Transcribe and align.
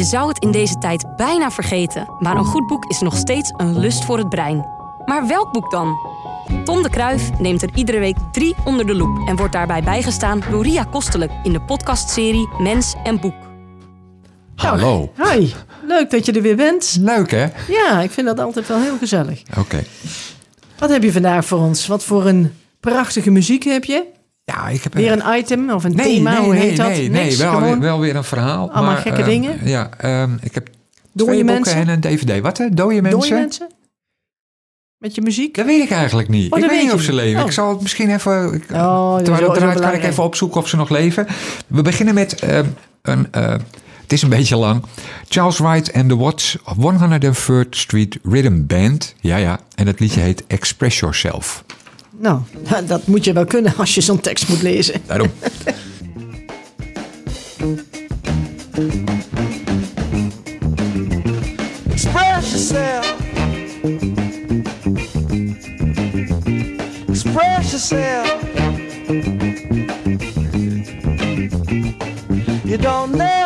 Je 0.00 0.06
zou 0.06 0.28
het 0.28 0.38
in 0.38 0.50
deze 0.50 0.78
tijd 0.78 1.16
bijna 1.16 1.50
vergeten, 1.50 2.08
maar 2.18 2.36
een 2.36 2.44
goed 2.44 2.66
boek 2.66 2.84
is 2.84 3.00
nog 3.00 3.16
steeds 3.16 3.52
een 3.56 3.78
lust 3.78 4.04
voor 4.04 4.18
het 4.18 4.28
brein. 4.28 4.66
Maar 5.04 5.26
welk 5.26 5.52
boek 5.52 5.70
dan? 5.70 5.96
Tom 6.64 6.82
de 6.82 6.90
Kruif 6.90 7.38
neemt 7.38 7.62
er 7.62 7.70
iedere 7.74 7.98
week 7.98 8.16
drie 8.32 8.54
onder 8.64 8.86
de 8.86 8.94
loep 8.94 9.28
en 9.28 9.36
wordt 9.36 9.52
daarbij 9.52 9.82
bijgestaan 9.82 10.42
door 10.50 10.62
Ria 10.62 10.84
Kostelijk 10.84 11.32
in 11.42 11.52
de 11.52 11.60
podcastserie 11.60 12.48
Mens 12.58 12.94
en 13.04 13.20
Boek. 13.20 13.34
Hallo. 14.54 15.12
Hi, 15.16 15.52
leuk 15.86 16.10
dat 16.10 16.26
je 16.26 16.32
er 16.32 16.42
weer 16.42 16.56
bent. 16.56 16.96
Leuk 17.00 17.30
hè? 17.30 17.46
Ja, 17.68 18.00
ik 18.00 18.10
vind 18.10 18.26
dat 18.26 18.40
altijd 18.40 18.68
wel 18.68 18.80
heel 18.80 18.98
gezellig. 18.98 19.42
Oké. 19.58 19.84
Wat 20.78 20.90
heb 20.90 21.02
je 21.02 21.12
vandaag 21.12 21.44
voor 21.44 21.58
ons? 21.58 21.86
Wat 21.86 22.04
voor 22.04 22.26
een 22.26 22.54
prachtige 22.80 23.30
muziek 23.30 23.64
heb 23.64 23.84
je? 23.84 24.06
Ja, 24.54 24.68
ik 24.68 24.82
heb 24.82 24.94
Weer 24.94 25.12
een 25.12 25.38
item 25.38 25.70
of 25.70 25.84
een 25.84 25.94
nee, 25.94 26.16
thema? 26.16 26.32
nee, 26.32 26.40
Hoe 26.42 26.54
nee, 26.54 26.62
heet 26.68 26.76
dat? 26.76 26.86
Nee, 26.86 27.08
nee, 27.08 27.24
Niks, 27.24 27.36
wel, 27.36 27.52
gewoon 27.52 27.70
weer, 27.70 27.80
wel 27.80 28.00
weer 28.00 28.16
een 28.16 28.24
verhaal. 28.24 28.70
Allemaal 28.70 28.92
maar, 28.92 29.00
gekke 29.00 29.18
ehm, 29.20 29.28
dingen? 29.28 29.58
Ja, 29.68 29.90
ehm, 29.98 30.30
ik 30.40 30.54
heb 30.54 30.64
twee 30.66 31.26
boeken 31.26 31.44
mensen? 31.44 31.74
en 31.74 31.88
een 31.88 32.00
dvd. 32.00 32.40
Wat 32.40 32.58
hè? 32.58 32.68
Dode 32.68 33.02
mensen? 33.02 33.20
dode 33.20 33.34
mensen? 33.34 33.68
Met 34.98 35.14
je 35.14 35.20
muziek? 35.20 35.54
Dat 35.54 35.66
weet 35.66 35.82
ik 35.82 35.90
eigenlijk 35.90 36.28
niet. 36.28 36.52
Oh, 36.52 36.58
ik 36.58 36.62
dat 36.62 36.70
weet 36.70 36.80
weet 36.80 36.88
niet 36.88 36.98
of 36.98 37.04
ze 37.04 37.12
leven. 37.12 37.40
Oh. 37.40 37.46
Ik 37.46 37.52
zal 37.52 37.68
het 37.70 37.80
misschien 37.80 38.10
even... 38.10 38.54
Ik, 38.54 38.64
Oh, 38.72 39.10
dat 39.10 39.20
is 39.20 39.24
terwijl 39.24 39.46
wel 39.46 39.56
draait, 39.56 39.80
kan 39.80 39.92
ik 39.92 40.04
even 40.04 40.22
opzoeken 40.22 40.60
of 40.60 40.68
ze 40.68 40.76
nog 40.76 40.88
leven. 40.88 41.26
We 41.66 41.82
beginnen 41.82 42.14
met 42.14 42.40
ehm, 42.40 42.66
een... 43.02 43.28
eh, 43.30 43.54
het 44.02 44.12
is 44.12 44.22
een 44.22 44.28
beetje 44.28 44.56
lang. 44.56 44.82
Charles 45.28 45.58
Wright 45.58 45.92
and 45.92 46.08
the 46.08 46.16
Watts 46.16 46.56
103rd 46.58 47.68
Street 47.70 48.18
Rhythm 48.22 48.66
Band. 48.66 49.14
Ja, 49.20 49.36
ja. 49.36 49.60
En 49.74 49.86
het 49.86 50.00
liedje 50.00 50.20
heet 50.20 50.44
Express 50.46 50.98
Yourself. 50.98 51.64
Nou, 52.20 52.40
dat 52.86 53.06
moet 53.06 53.24
je 53.24 53.32
wel 53.32 53.44
kunnen 53.44 53.74
als 53.76 53.94
je 53.94 54.00
zo'n 54.00 54.20
tekst 54.20 54.48
moet 54.48 54.62
lezen. 54.62 55.00
Daarom. 55.06 55.30
Express 61.90 62.50
yourself. 62.50 63.16
Express 67.08 67.70
yourself. 67.70 68.38
You 72.64 72.78
don't 72.78 73.16
never 73.16 73.39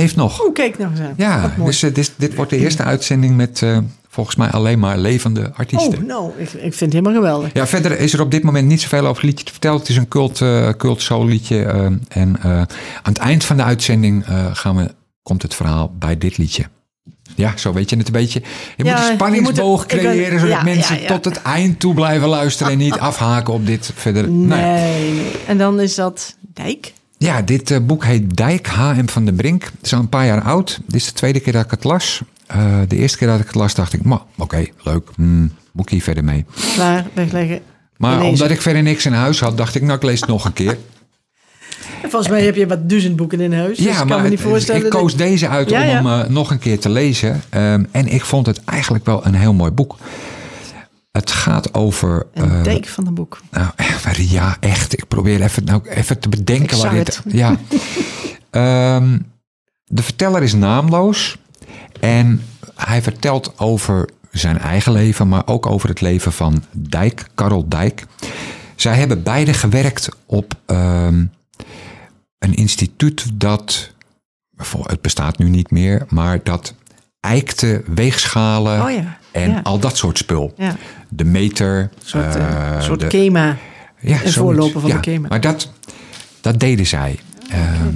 leeft 0.00 0.16
nog. 0.16 0.44
Oeh, 0.44 0.54
kijk 0.54 0.78
nou 0.78 0.90
eens 0.90 1.00
aan. 1.00 1.14
Ja, 1.16 1.54
dus 1.64 1.82
eh, 1.82 1.94
dit, 1.94 2.12
dit 2.16 2.34
wordt 2.34 2.50
de 2.50 2.56
eerste 2.56 2.82
uitzending 2.82 3.36
met 3.36 3.62
eh, 3.62 3.78
volgens 4.08 4.36
mij 4.36 4.50
alleen 4.50 4.78
maar 4.78 4.98
levende 4.98 5.52
artiesten. 5.54 5.98
Oh, 5.98 6.06
nou, 6.06 6.30
ik, 6.36 6.52
ik 6.52 6.74
vind 6.74 6.80
het 6.80 6.92
helemaal 6.92 7.14
geweldig. 7.14 7.50
Ja, 7.52 7.66
verder 7.66 7.98
is 7.98 8.12
er 8.12 8.20
op 8.20 8.30
dit 8.30 8.42
moment 8.42 8.66
niet 8.66 8.80
zoveel 8.80 9.06
over 9.06 9.14
het 9.14 9.22
liedje 9.22 9.44
te 9.44 9.52
vertellen. 9.52 9.78
Het 9.78 9.88
is 9.88 9.96
een 9.96 10.08
cult, 10.08 10.40
eh 10.40 10.68
cult 10.76 11.02
soul 11.02 11.24
liedje. 11.26 11.64
en 12.08 12.40
aan 12.42 12.66
het 13.02 13.18
eind 13.18 13.44
van 13.44 13.56
de 13.56 13.62
uitzending 13.62 14.24
gaan 14.52 14.76
we, 14.76 14.94
komt 15.22 15.42
het 15.42 15.54
verhaal 15.54 15.94
bij 15.98 16.18
dit 16.18 16.38
liedje. 16.38 16.64
Ja, 17.34 17.56
zo 17.56 17.72
weet 17.72 17.90
je 17.90 17.96
het 17.96 18.06
een 18.06 18.12
beetje. 18.12 18.42
Je 18.76 18.84
Ja, 18.84 18.92
moet 18.92 19.08
een 19.08 19.14
spanningsboog 19.14 19.86
creëren... 19.86 20.40
zodat 20.40 20.56
ja, 20.56 20.62
mensen 20.62 21.00
ja, 21.00 21.06
tot 21.06 21.24
het 21.24 21.42
eind 21.42 21.80
toe 21.80 21.94
blijven 21.94 22.28
luisteren... 22.28 22.72
en 22.72 22.78
niet 22.78 22.98
afhaken 22.98 23.54
op 23.54 23.66
dit 23.66 23.90
verder. 23.94 24.30
Nou. 24.30 24.60
Nee, 24.60 25.12
nee. 25.12 25.32
En 25.46 25.58
dan 25.58 25.80
is 25.80 25.94
dat 25.94 26.36
Dijk. 26.54 26.92
Ja, 27.24 27.42
dit 27.42 27.70
eh, 27.70 27.78
boek 27.82 28.04
heet 28.04 28.36
Dijk, 28.36 28.66
H.M. 28.66 29.06
van 29.06 29.24
den 29.24 29.34
Brink. 29.34 29.62
Het 29.64 29.72
is 29.82 29.92
al 29.92 29.98
een 30.00 30.08
paar 30.08 30.26
jaar 30.26 30.42
oud. 30.42 30.80
Dit 30.86 30.94
is 30.94 31.06
de 31.06 31.12
tweede 31.12 31.40
keer 31.40 31.52
dat 31.52 31.64
ik 31.64 31.70
het 31.70 31.84
las. 31.84 32.22
Eh, 32.46 32.74
de 32.88 32.96
eerste 32.96 33.18
keer 33.18 33.28
dat 33.28 33.40
ik 33.40 33.46
het 33.46 33.54
las 33.54 33.74
dacht 33.74 33.92
ik... 33.92 34.02
"Ma, 34.02 34.22
Oké, 34.36 34.66
leuk. 34.82 35.08
Hmm, 35.16 35.52
moet 35.72 35.84
ik 35.84 35.90
hier 35.90 36.02
verder 36.02 36.24
mee? 36.24 36.44
Klaar, 36.74 37.06
wegleggen. 37.12 37.60
Maar 37.96 38.14
Lezen. 38.16 38.28
omdat 38.30 38.50
ik 38.50 38.60
verder 38.60 38.82
niks 38.82 39.06
in 39.06 39.12
huis 39.12 39.40
had... 39.40 39.56
dacht 39.56 39.74
ik, 39.74 39.82
nou, 39.82 39.94
ik 39.96 40.02
lees 40.02 40.20
het 40.20 40.28
nog 40.28 40.44
een 40.44 40.52
keer. 40.52 40.78
Volgens 42.02 42.28
mij 42.28 42.44
heb 42.44 42.54
je 42.54 42.66
wat 42.66 42.88
duizend 42.88 43.16
boeken 43.16 43.40
in 43.40 43.52
huis. 43.52 43.78
dus 43.78 43.86
ik 44.00 44.06
kan 44.06 44.22
me 44.22 44.28
niet 44.28 44.40
voorstellen. 44.40 44.84
ik 44.84 44.90
koos 44.90 45.16
deze 45.16 45.48
uit 45.48 45.70
Ja, 45.70 45.80
om 45.82 45.88
ja. 45.88 45.94
hem 45.94 46.06
eh, 46.06 46.28
nog 46.28 46.50
een 46.50 46.58
keer 46.58 46.78
te 46.78 46.88
lezen. 46.88 47.42
Ehm, 47.48 47.84
en 47.90 48.06
ik 48.06 48.24
vond 48.24 48.46
het 48.46 48.64
eigenlijk 48.64 49.06
wel 49.06 49.26
een 49.26 49.34
heel 49.34 49.54
mooi 49.54 49.70
boek. 49.70 49.96
Het 51.10 51.30
gaat 51.30 51.74
over... 51.74 52.26
Een 52.32 52.62
dijk 52.62 52.86
van 52.86 53.06
een 53.06 53.14
boek. 53.14 53.40
nou, 53.50 53.70
ja, 54.22 54.56
echt. 54.60 54.92
Ik 54.92 55.08
probeer 55.08 55.42
even, 55.42 55.64
nou, 55.64 55.88
even 55.88 56.18
te 56.18 56.28
bedenken 56.28 56.78
waar 56.78 56.94
dit... 56.94 57.22
Ja. 57.26 57.56
Ehm, 58.50 59.18
de 59.84 60.02
verteller 60.02 60.42
is 60.42 60.52
naamloos. 60.54 61.38
En 62.00 62.42
hij 62.74 63.02
vertelt 63.02 63.58
over 63.58 64.08
zijn 64.30 64.58
eigen 64.58 64.92
leven, 64.92 65.28
maar 65.28 65.42
ook 65.46 65.66
over 65.66 65.88
het 65.88 66.00
leven 66.00 66.32
van 66.32 66.64
Dijk, 66.72 67.26
Karel 67.34 67.68
Dijk. 67.68 68.06
Zij 68.76 68.94
hebben 68.94 69.22
beide 69.22 69.52
gewerkt 69.52 70.08
op 70.26 70.54
ehm, 70.66 71.24
een 72.38 72.54
instituut 72.54 73.40
dat, 73.40 73.90
voor- 74.56 74.88
het 74.88 75.00
bestaat 75.00 75.38
nu 75.38 75.48
niet 75.48 75.70
meer, 75.70 76.06
maar 76.08 76.42
dat 76.42 76.74
eikte 77.20 77.82
weegschalen 77.86 78.82
Oh 78.82 78.90
ja, 78.90 79.18
en 79.32 79.50
ja. 79.50 79.60
al 79.62 79.78
dat 79.78 79.96
soort 79.96 80.18
spul. 80.18 80.52
Ja. 80.56 80.76
De 81.08 81.24
meter. 81.24 81.80
Een 81.80 81.90
soort, 82.04 82.36
eh, 82.36 82.74
eh, 82.76 82.80
soort 82.82 83.00
de- 83.00 83.06
KEMA. 83.06 83.56
ja, 84.00 84.24
een 84.24 84.32
voorloper 84.32 84.80
van 84.80 84.90
ja, 84.90 84.94
de 84.96 85.00
KEMA. 85.00 85.28
Maar 85.28 85.40
dat, 85.40 85.70
dat 86.40 86.60
deden 86.60 86.86
zij. 86.86 87.18
Ehm, 87.50 87.94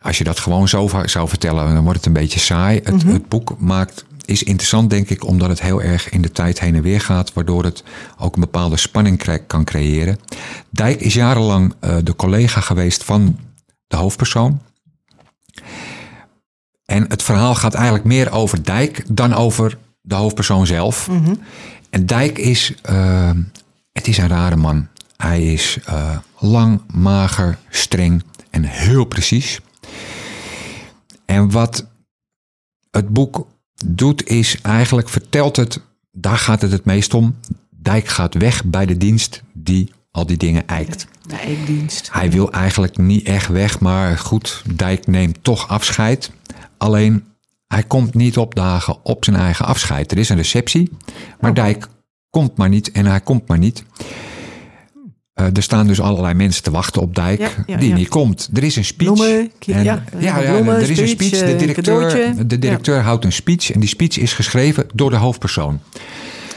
als 0.00 0.18
je 0.18 0.24
dat 0.24 0.38
gewoon 0.40 0.68
zo 0.68 0.90
zou 1.04 1.28
vertellen, 1.28 1.74
dan 1.74 1.82
wordt 1.82 1.98
het 1.98 2.06
een 2.06 2.12
beetje 2.12 2.40
saai. 2.40 2.80
Het, 2.84 3.04
Mhm. 3.04 3.12
het 3.12 3.28
boek 3.28 3.54
maakt, 3.58 4.04
is 4.24 4.42
interessant, 4.42 4.90
denk 4.90 5.08
ik, 5.08 5.24
omdat 5.26 5.48
het 5.48 5.62
heel 5.62 5.82
erg 5.82 6.08
in 6.10 6.22
de 6.22 6.30
tijd 6.32 6.60
heen 6.60 6.74
en 6.74 6.82
weer 6.82 7.00
gaat, 7.00 7.32
waardoor 7.32 7.64
het 7.64 7.82
ook 8.18 8.34
een 8.34 8.40
bepaalde 8.40 8.76
spanning 8.76 9.40
kan 9.46 9.64
creëren. 9.64 10.18
Dijk 10.70 11.00
is 11.00 11.14
jarenlang 11.14 11.74
eh, 11.80 11.96
de 12.02 12.16
collega 12.16 12.60
geweest 12.60 13.04
van 13.04 13.38
de 13.86 13.96
hoofdpersoon. 13.96 14.60
En 16.84 17.04
het 17.08 17.22
verhaal 17.22 17.54
gaat 17.54 17.74
eigenlijk 17.74 18.04
meer 18.04 18.30
over 18.32 18.64
Dijk 18.64 19.04
dan 19.08 19.34
over 19.34 19.78
de 20.02 20.14
hoofdpersoon 20.14 20.66
zelf. 20.66 21.08
En 21.90 22.06
Dijk 22.06 22.38
is, 22.38 22.74
eh, 22.82 23.30
het 23.92 24.06
is 24.08 24.18
een 24.18 24.28
rare 24.28 24.56
man. 24.56 24.88
Hij 25.16 25.52
is 25.52 25.78
eh, 25.84 26.18
lang, 26.38 26.80
mager, 26.94 27.58
streng 27.68 28.22
en 28.50 28.64
heel 28.64 29.04
precies. 29.04 29.60
En 31.24 31.50
wat 31.50 31.86
het 32.90 33.08
boek 33.08 33.46
doet 33.86 34.28
is 34.28 34.60
eigenlijk 34.60 35.08
vertelt 35.08 35.56
het, 35.56 35.80
daar 36.10 36.38
gaat 36.38 36.62
het 36.62 36.72
het 36.72 36.84
meest 36.84 37.14
om. 37.14 37.36
Dijk 37.70 38.08
gaat 38.08 38.34
weg 38.34 38.64
bij 38.64 38.86
de 38.86 38.96
dienst 38.96 39.42
die 39.52 39.92
al 40.10 40.26
die 40.26 40.36
dingen 40.36 40.66
eikt. 40.66 41.06
De 41.26 41.36
eikdienst. 41.36 42.08
Hij 42.12 42.30
wil 42.30 42.52
eigenlijk 42.52 42.96
niet 42.98 43.26
echt 43.26 43.48
weg, 43.48 43.80
maar 43.80 44.18
goed, 44.18 44.62
Dijk 44.74 45.06
neemt 45.06 45.38
toch 45.44 45.68
afscheid. 45.68 46.30
Alleen, 46.76 47.24
hij 47.72 47.82
komt 47.82 48.14
niet 48.14 48.36
opdagen 48.36 49.04
op 49.04 49.24
zijn 49.24 49.36
eigen 49.36 49.66
afscheid. 49.66 50.12
Er 50.12 50.18
is 50.18 50.28
een 50.28 50.36
receptie, 50.36 50.90
maar. 51.40 51.54
Dijk 51.54 51.88
komt 52.30 52.56
maar 52.56 52.68
niet 52.68 52.90
en 52.90 53.06
hij 53.06 53.20
komt 53.20 53.48
maar 53.48 53.58
niet. 53.58 53.84
Eh, 55.32 55.46
er 55.56 55.62
staan 55.62 55.86
dus 55.86 56.00
allerlei 56.00 56.34
mensen 56.34 56.62
te 56.62 56.70
wachten 56.70 57.02
op 57.02 57.14
Dijk 57.14 57.40
Ja, 57.40 57.48
ja, 57.66 57.76
die 57.76 57.88
ja. 57.88 57.94
niet 57.94 58.08
komt. 58.08 58.50
Er 58.54 58.62
is 58.64 58.76
een 58.76 58.84
speech. 58.84 59.12
Bloemen, 59.12 59.50
En- 59.66 59.84
ja, 59.84 60.02
bloemen, 60.40 60.74
er 60.74 60.90
is 60.90 60.98
een 60.98 61.08
speech. 61.08 61.30
De 61.30 61.44
eh, 61.44 61.58
directeur, 61.58 62.00
cadeautje. 62.00 62.46
de 62.46 62.58
directeur 62.58 63.00
houdt 63.00 63.24
een 63.24 63.32
speech 63.32 63.72
en 63.72 63.80
die 63.80 63.88
speech 63.88 64.18
is 64.18 64.32
geschreven 64.32 64.86
door 64.94 65.10
de 65.10 65.16
hoofdpersoon. 65.16 65.80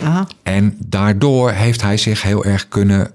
Aha. 0.02 0.28
En 0.44 0.78
daardoor 0.86 1.52
heeft 1.52 1.82
hij 1.82 1.98
zich 1.98 2.22
heel 2.22 2.46
erg 2.46 2.68
kunnen 2.68 3.12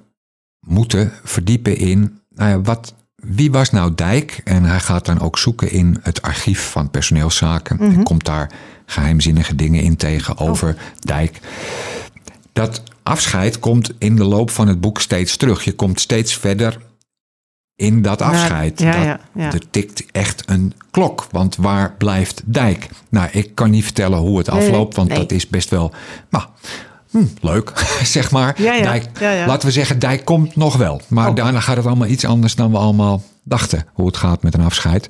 moeten 0.67 1.13
verdiepen 1.25 1.77
in 1.77 2.21
nou 2.35 2.51
ja, 2.51 2.61
wat, 2.61 2.95
wie 3.21 3.51
was 3.51 3.71
nou 3.71 3.95
Dijk? 3.95 4.41
En 4.45 4.65
hij 4.65 4.81
gaat 4.81 5.07
dan 5.07 5.21
ook 5.21 5.39
zoeken 5.39 5.71
in 5.71 5.99
het 6.03 6.23
archief 6.23 6.71
van 6.71 6.91
personeelszaken. 6.91 7.79
En 7.79 8.03
komt 8.03 8.25
daar 8.25 8.51
geheimzinnige 8.87 9.55
dingen 9.55 9.83
in 9.83 9.97
tegen 9.97 10.39
over 10.39 10.77
Dijk. 11.01 11.41
Dat 12.53 12.83
afscheid 13.03 13.59
komt 13.59 13.93
in 13.99 14.17
de 14.17 14.25
loop 14.25 14.51
van 14.51 14.69
het 14.69 14.81
boek 14.81 15.01
steeds 15.01 15.37
terug. 15.37 15.65
Je 15.65 15.73
komt 15.73 16.01
steeds 16.01 16.37
verder 16.37 16.79
in 17.77 18.03
dat 18.03 18.23
afscheid. 18.23 18.81
ja, 18.81 18.93
dat, 18.93 19.03
ja, 19.03 19.21
ja. 19.35 19.53
Er 19.53 19.71
tikt 19.71 20.05
echt 20.13 20.43
een 20.47 20.73
klok. 20.91 21.27
Want 21.31 21.57
waar 21.57 21.95
blijft 21.99 22.43
Dijk? 22.45 22.89
Nou, 23.09 23.29
ik 23.33 23.55
kan 23.55 23.71
niet 23.71 23.85
vertellen 23.85 24.19
hoe 24.19 24.39
het 24.39 24.49
afloopt, 24.49 24.97
want 24.97 25.09
nee. 25.09 25.19
dat 25.19 25.33
is 25.33 25.49
best 25.49 25.71
wel 25.71 25.93
nou, 26.31 26.45
hm, 27.11 27.25
leuk, 27.41 27.73
zeg 28.03 28.31
maar. 28.31 28.63
Ja, 28.63 28.75
ja, 28.75 28.83
Dijk, 28.83 29.19
ja, 29.21 29.31
ja. 29.31 29.47
Laten 29.47 29.67
we 29.67 29.73
zeggen, 29.73 29.99
Dijk 29.99 30.25
komt 30.25 30.57
nog 30.57 30.77
wel. 30.77 31.01
Maar 31.09 31.29
Oh. 31.29 31.35
daarna 31.35 31.61
gaat 31.61 31.77
het 31.77 31.87
allemaal 31.87 32.09
iets 32.09 32.25
anders 32.25 32.55
dan 32.55 32.71
we 32.71 32.77
allemaal 32.79 33.23
dachten 33.45 33.85
hoe 33.93 34.07
het 34.07 34.17
gaat 34.17 34.43
met 34.43 34.55
een 34.55 34.65
afscheid. 34.65 35.09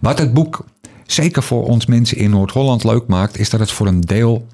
Wat 0.00 0.18
het 0.18 0.34
boek 0.34 0.64
zeker 1.06 1.42
voor 1.42 1.64
ons 1.64 1.86
mensen 1.86 2.16
in 2.16 2.30
Noord-Holland 2.30 2.84
leuk 2.84 3.06
maakt, 3.06 3.38
is 3.38 3.50
dat 3.50 3.60
het 3.60 3.70
voor 3.70 3.86
een 3.86 4.00
deel 4.00 4.46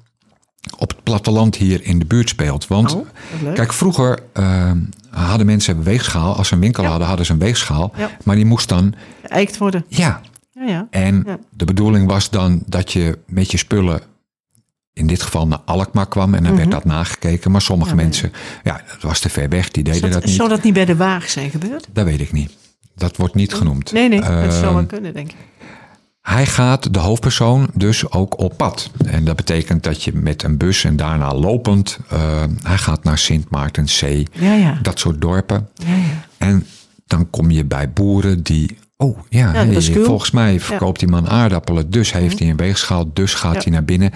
op 0.77 0.89
het 0.89 1.03
platteland 1.03 1.55
hier 1.55 1.83
in 1.83 1.99
de 1.99 2.05
buurt 2.05 2.29
speelt. 2.29 2.67
Want 2.67 2.93
Oh, 2.95 3.07
kijk, 3.53 3.73
vroeger 3.73 4.19
eh, 4.33 4.71
hadden 5.09 5.45
mensen 5.45 5.77
een 5.77 5.83
weegschaal. 5.83 6.35
Als 6.35 6.47
ze 6.47 6.53
een 6.53 6.59
winkel 6.59 6.85
hadden, 6.85 7.07
hadden 7.07 7.25
ze 7.25 7.31
een 7.31 7.39
weegschaal. 7.39 7.91
Ja. 7.97 8.09
Maar 8.23 8.35
die 8.35 8.45
moest 8.45 8.69
dan, 8.69 8.93
Geëikt 9.23 9.57
worden. 9.57 9.85
ja, 9.87 10.21
Ja, 10.51 10.63
ja. 10.67 10.87
En 10.89 11.25
de 11.49 11.65
bedoeling 11.65 12.07
was 12.07 12.29
dan 12.29 12.63
dat 12.65 12.91
je 12.91 13.17
met 13.27 13.51
je 13.51 13.57
spullen 13.57 14.01
in 14.93 15.07
dit 15.07 15.21
geval 15.21 15.47
naar 15.47 15.59
Alkmaar 15.65 16.07
kwam 16.07 16.33
en 16.33 16.43
dan 16.43 16.55
werd 16.55 16.71
dat 16.71 16.85
nagekeken. 16.85 17.51
Maar 17.51 17.61
sommige 17.61 17.89
Mhm. 17.91 17.99
Ja, 17.99 18.05
mensen, 18.05 18.31
ja, 18.63 18.81
dat 18.87 19.01
was 19.01 19.19
te 19.19 19.29
ver 19.29 19.49
weg, 19.49 19.69
die 19.71 19.83
deden 19.83 20.11
dat 20.11 20.25
niet. 20.25 20.35
zou 20.35 20.49
dat 20.49 20.63
niet 20.63 20.73
bij 20.73 20.85
de 20.85 20.95
Waag 20.95 21.29
zijn 21.29 21.49
gebeurd? 21.49 21.87
Dat 21.93 22.05
weet 22.05 22.19
ik 22.21 22.31
niet. 22.31 22.51
Dat 22.95 23.17
wordt 23.17 23.35
niet 23.35 23.53
genoemd. 23.53 23.91
Nee, 23.91 24.09
nee, 24.09 24.19
dat 24.21 24.53
zou 24.53 24.61
wel 24.65 24.77
Ehm, 24.77 24.85
kunnen, 24.85 25.13
denk 25.13 25.29
ik. 25.31 25.37
Hij 26.21 26.45
gaat, 26.45 26.93
de 26.93 26.99
hoofdpersoon, 26.99 27.69
dus 27.73 28.11
ook 28.11 28.39
op 28.39 28.57
pad. 28.57 28.89
En 29.05 29.25
dat 29.25 29.35
betekent 29.35 29.83
dat 29.83 30.03
je 30.03 30.11
met 30.13 30.43
een 30.43 30.57
bus 30.57 30.83
en 30.83 30.95
daarna 30.95 31.33
lopend... 31.33 31.97
eh, 32.09 32.43
hij 32.63 32.77
gaat 32.77 33.03
naar 33.03 33.17
Sint 33.17 33.49
Maartenszee, 33.49 34.27
Ja, 34.31 34.53
ja. 34.53 34.79
dat 34.81 34.99
soort 34.99 35.21
dorpen. 35.21 35.69
ja, 35.75 35.95
ja. 35.95 36.01
En 36.37 36.65
dan 37.05 37.29
kom 37.29 37.51
je 37.51 37.65
bij 37.65 37.91
boeren 37.91 38.43
die... 38.43 38.77
Oh 38.97 39.19
ja, 39.29 39.51
hey, 39.51 39.81
volgens 39.81 40.31
mij 40.31 40.59
verkoopt 40.59 40.99
die 40.99 41.07
man 41.09 41.29
aardappelen. 41.29 41.89
Dus 41.89 42.11
heeft 42.13 42.39
hij 42.39 42.49
een 42.49 42.57
weegschaal, 42.57 43.09
dus 43.13 43.33
gaat 43.33 43.53
Ja. 43.55 43.59
hij 43.61 43.71
naar 43.71 43.83
binnen. 43.85 44.11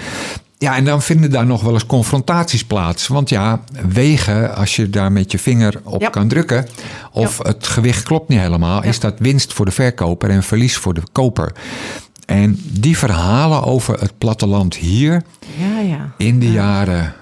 Ja, 0.59 0.75
en 0.75 0.86
dan 0.86 1.01
vinden 1.01 1.31
daar 1.31 1.45
nog 1.45 1.62
wel 1.62 1.74
eens 1.74 1.86
confrontaties 1.86 2.65
plaats. 2.65 3.07
Want 3.07 3.30
ja, 3.30 3.63
wegen, 3.88 4.56
als 4.56 4.75
je 4.75 4.89
daar 4.89 5.12
met 5.12 5.31
je 5.31 5.39
vinger 5.39 5.81
op 5.83 6.01
Ja. 6.01 6.09
kan 6.09 6.27
drukken... 6.27 6.68
of 7.12 7.38
het 7.38 7.68
gewicht 7.68 8.04
klopt 8.04 8.30
niet 8.30 8.39
helemaal... 8.39 8.83
is 8.83 9.00
dat 9.00 9.13
winst 9.19 9.54
voor 9.54 9.65
de 9.65 9.71
verkoper 9.71 10.30
en 10.30 10.44
verlies 10.44 10.77
voor 10.77 10.94
de 10.94 11.04
koper. 11.12 11.51
En 12.25 12.59
die 12.63 12.98
verhalen 12.98 13.63
over 13.63 14.00
het 14.00 14.18
platteland 14.18 14.75
hier 14.75 15.24
Ja, 15.57 15.80
ja. 15.80 16.12
in 16.18 16.39
de 16.39 16.51
jaren 16.51 17.13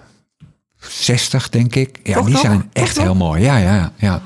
60, 0.77 1.49
denk 1.49 1.75
ik. 1.75 1.99
Ja, 2.03 2.13
Toch 2.13 2.25
die 2.25 2.37
zijn 2.37 2.57
Toch 2.73 2.83
echt 2.83 3.01
heel 3.01 3.15
mooi. 3.15 3.41
Ja, 3.41 3.57
ja, 3.57 3.91
ja. 3.95 4.21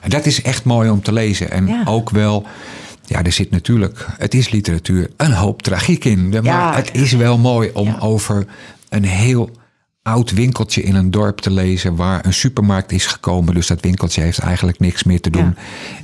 En 0.00 0.10
dat 0.10 0.26
is 0.26 0.42
echt 0.42 0.64
mooi 0.64 0.90
om 0.90 1.02
te 1.02 1.12
lezen. 1.12 1.50
En 1.50 1.86
ook 1.86 2.10
wel, 2.10 2.46
ja, 3.06 3.22
er 3.22 3.32
zit 3.32 3.50
natuurlijk, 3.50 4.06
het 4.18 4.34
is 4.34 4.50
literatuur, 4.50 5.10
een 5.16 5.32
hoop 5.32 5.62
tragiek 5.62 6.04
in. 6.04 6.28
Maar 6.28 6.44
Ja, 6.44 6.74
het 6.74 6.94
is 6.94 7.12
wel 7.12 7.38
mooi 7.38 7.70
om 7.72 7.86
Ja. 7.86 7.98
over 7.98 8.46
een 8.88 9.04
heel 9.04 9.50
oud 10.04 10.30
winkeltje 10.30 10.82
in 10.82 10.94
een 10.94 11.10
dorp 11.10 11.40
te 11.40 11.50
lezen 11.50 11.96
waar 11.96 12.26
een 12.26 12.32
supermarkt 12.32 12.92
is 12.92 13.06
gekomen. 13.06 13.54
Dus 13.54 13.66
dat 13.66 13.80
winkeltje 13.80 14.20
heeft 14.20 14.38
eigenlijk 14.38 14.78
niks 14.78 15.04
meer 15.04 15.20
te 15.20 15.30
doen. 15.30 15.44
Ja. 15.44 15.54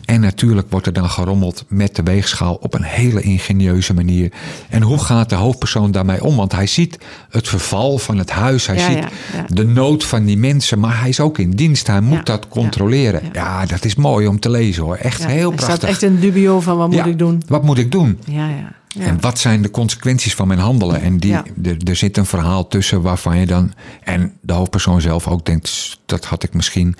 En 0.05 0.21
natuurlijk 0.21 0.67
wordt 0.71 0.87
er 0.87 0.93
dan 0.93 1.11
gerommeld 1.11 1.65
met 1.69 1.97
de 1.97 2.03
weegschaal 2.03 2.55
op 2.55 2.75
een 2.75 2.83
hele 2.83 3.21
ingenieuze 3.21 3.95
manier. 3.95 4.33
En 4.69 4.83
hoe 4.83 4.99
gaat 4.99 5.29
de 5.29 5.35
hoofdpersoon 5.35 5.91
daarmee 5.91 6.25
om? 6.25 6.37
Want 6.37 6.53
hij 6.53 6.67
ziet 6.67 6.99
het 7.31 7.49
verval 7.49 7.99
van 7.99 8.19
het 8.19 8.31
huis. 8.31 8.67
Hij 8.67 8.77
Ja, 8.77 8.87
ziet 8.87 8.99
ja, 9.33 9.45
de 9.49 9.67
nood 9.67 10.05
van 10.05 10.25
die 10.25 10.39
mensen. 10.39 10.79
Maar 10.79 11.01
hij 11.01 11.09
is 11.09 11.21
ook 11.21 11.39
in 11.39 11.51
dienst. 11.51 11.87
Hij 11.87 12.01
moet 12.01 12.27
dat 12.27 12.49
controleren. 12.49 13.23
Ja, 13.33 13.67
dat 13.67 13.85
is 13.85 13.95
mooi 13.95 14.27
om 14.27 14.41
te 14.41 14.51
lezen 14.51 14.83
hoor. 14.83 14.97
Echt 14.97 15.27
heel 15.27 15.51
er 15.51 15.57
prachtig. 15.57 15.77
staat 15.77 15.91
echt 15.91 16.03
een 16.03 16.21
dubio 16.21 16.61
van 16.61 16.77
wat 16.77 16.91
moet 16.91 17.07
ik 17.07 17.19
doen. 17.19 17.43
Wat 17.47 17.63
moet 17.63 17.79
ik 17.79 17.93
doen? 17.93 18.19
Ja, 18.25 18.49
ja. 18.49 18.79
Ja. 18.99 19.05
En 19.05 19.21
wat 19.21 19.39
zijn 19.39 19.63
de 19.63 19.71
consequenties 19.71 20.35
van 20.35 20.47
mijn 20.49 20.59
handelen? 20.61 21.01
En 21.01 21.19
die, 21.19 21.31
Ja. 21.31 21.45
er, 21.63 21.77
er 21.85 21.97
zit 21.97 22.17
een 22.17 22.27
verhaal 22.27 22.69
tussen 22.69 23.03
waarvan 23.03 23.39
je 23.39 23.47
dan... 23.47 23.73
en 24.05 24.33
de 24.41 24.53
hoofdpersoon 24.53 25.01
zelf 25.01 25.29
ook 25.29 25.47
denkt... 25.47 25.69
"S, 25.69 26.01
dat 26.07 26.25
had 26.25 26.43
ik 26.43 26.55
misschien 26.55 26.97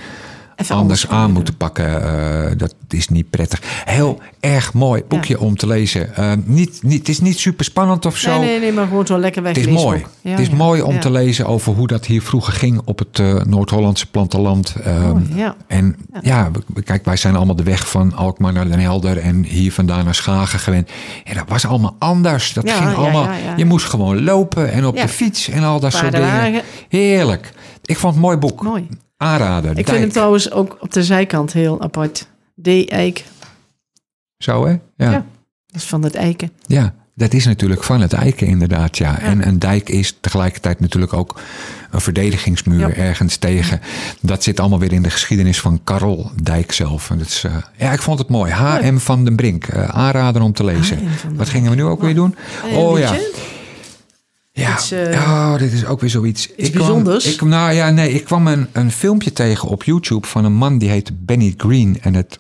Even 0.61 0.77
anders 0.77 1.09
aan 1.09 1.33
moeten 1.33 1.57
pakken. 1.57 2.03
Eh, 2.03 2.51
dat 2.57 2.75
is 2.89 3.09
niet 3.09 3.31
prettig. 3.31 3.61
Heel 3.85 4.21
erg 4.41 4.73
mooi 4.73 5.03
boekje 5.09 5.41
om 5.41 5.57
te 5.57 5.67
lezen. 5.67 6.15
Eh, 6.17 6.33
niet, 6.45 6.83
niet, 6.83 6.99
het 6.99 7.09
is 7.09 7.21
niet 7.21 7.39
super 7.39 7.65
spannend 7.65 8.07
of 8.07 8.17
zo. 8.17 8.39
Nee, 8.39 8.49
nee, 8.49 8.61
nee, 8.61 8.73
maar 8.73 8.87
gewoon 8.87 9.07
zo 9.07 9.19
lekker 9.19 9.45
Het 9.45 9.57
weglezen. 9.57 9.79
is 9.79 9.85
mooi. 9.85 10.05
Ja, 10.21 10.31
het 10.31 10.41
is 10.41 10.49
ja, 10.49 10.55
mooi 10.55 10.83
om 10.83 11.01
te 11.01 11.11
lezen 11.11 11.47
over 11.47 11.73
hoe 11.73 11.87
dat 11.87 12.07
hier 12.07 12.23
vroeger 12.23 12.53
ging 12.53 12.81
op 12.85 12.99
het 12.99 13.19
eh, 13.19 13.35
Noord-Hollandse 13.35 14.07
platteland. 14.11 14.75
Ehm, 14.85 15.09
Mooi, 15.09 15.33
ja. 15.35 15.57
En 15.67 15.97
ja, 16.21 16.51
kijk, 16.85 17.05
wij 17.05 17.17
zijn 17.17 17.37
allemaal 17.37 17.57
de 17.57 17.63
weg 17.63 17.89
van 17.89 18.15
Alkmaar 18.15 18.53
naar 18.53 18.69
Den 18.69 18.79
Helder 18.81 19.19
en 19.19 19.45
hier 19.45 19.73
vandaan 19.73 20.05
naar 20.05 20.15
Schagen 20.15 20.59
gewend. 20.59 20.91
En 21.25 21.35
dat 21.35 21.49
was 21.49 21.67
allemaal 21.67 21.97
anders. 21.99 22.53
Dat 22.53 22.71
ging 22.71 22.95
allemaal. 22.95 23.29
Je 23.57 23.65
moest 23.65 23.87
gewoon 23.87 24.23
lopen 24.25 24.73
en 24.73 24.87
op 24.87 24.97
de 24.97 25.09
fiets 25.09 25.49
en 25.49 25.63
al 25.63 25.81
dat 25.81 25.93
soort 25.93 26.13
dingen. 26.13 26.63
Heerlijk. 26.89 27.53
Ik 27.85 27.99
vond 27.99 28.15
het 28.15 28.23
een 28.23 28.29
mooi 28.29 28.37
boek. 28.37 28.63
Mooi. 28.63 28.89
Aanraden. 29.23 29.71
Ik 29.71 29.77
Dijk. 29.77 29.89
vind 29.89 30.03
het 30.03 30.13
trouwens 30.13 30.51
ook 30.51 30.77
op 30.81 30.93
de 30.93 31.05
zijkant 31.05 31.53
heel 31.53 31.81
apart. 31.83 32.29
D-eik. 32.63 33.25
Zo 34.39 34.65
hè? 34.67 34.71
Ja. 34.71 34.81
Ja. 35.11 35.25
Dat 35.67 35.81
is 35.81 35.85
van 35.85 36.03
het 36.03 36.15
eiken. 36.15 36.51
Ja, 36.67 36.95
dat 37.15 37.33
is 37.33 37.45
natuurlijk 37.45 37.83
van 37.85 38.01
het 38.01 38.13
eiken 38.13 38.47
inderdaad, 38.47 38.99
ja. 38.99 39.19
En 39.19 39.47
een 39.47 39.59
dijk 39.59 39.89
is 39.89 40.17
tegelijkertijd 40.21 40.81
natuurlijk 40.81 41.13
ook 41.13 41.41
een 41.91 42.01
verdedigingsmuur 42.01 42.79
Ja. 42.89 42.95
ergens 42.95 43.37
tegen. 43.37 43.81
Dat 44.21 44.43
zit 44.43 44.61
allemaal 44.61 44.79
weer 44.79 44.93
in 44.93 45.03
de 45.03 45.11
geschiedenis 45.11 45.61
van 45.61 45.81
Karel 45.85 46.31
Dijk 46.43 46.73
zelf. 46.73 47.11
En 47.11 47.19
dat 47.19 47.27
is, 47.27 47.45
eh, 47.45 47.53
ja, 47.77 47.93
ik 47.93 48.03
vond 48.03 48.19
het 48.19 48.29
mooi. 48.29 48.53
H.M. 48.53 48.97
van 48.97 49.25
den 49.25 49.37
Brink, 49.37 49.65
eh, 49.65 49.85
aanrader 49.89 50.43
om 50.43 50.53
te 50.53 50.65
lezen. 50.65 50.99
Wat 51.35 51.49
gingen 51.49 51.71
we 51.71 51.77
nu 51.77 51.85
ook 51.85 52.01
weer 52.01 52.15
doen? 52.15 52.35
Oh 52.75 52.99
ja. 52.99 53.15
Iets, 54.81 54.91
eh, 54.91 55.21
oh, 55.21 55.59
dit 55.59 55.73
is 55.73 55.85
ook 55.87 56.01
weer 56.01 56.11
zoiets. 56.11 56.51
iets 56.57 56.71
kwam- 56.71 56.87
bijzonders? 56.87 57.35
Ik, 57.35 57.41
nou 57.41 57.73
ja, 57.73 57.91
nee, 57.91 58.13
ik 58.13 58.25
kwam 58.25 58.47
een, 58.47 58.67
een 58.73 58.91
filmpje 58.93 59.33
tegen 59.33 59.69
op 59.69 59.83
YouTube 59.85 60.27
van 60.27 60.45
een 60.45 60.53
man 60.55 60.79
die 60.79 60.89
heet 60.89 61.27
Benny 61.27 61.55
Green. 61.57 61.99
En 62.01 62.15
het, 62.15 62.39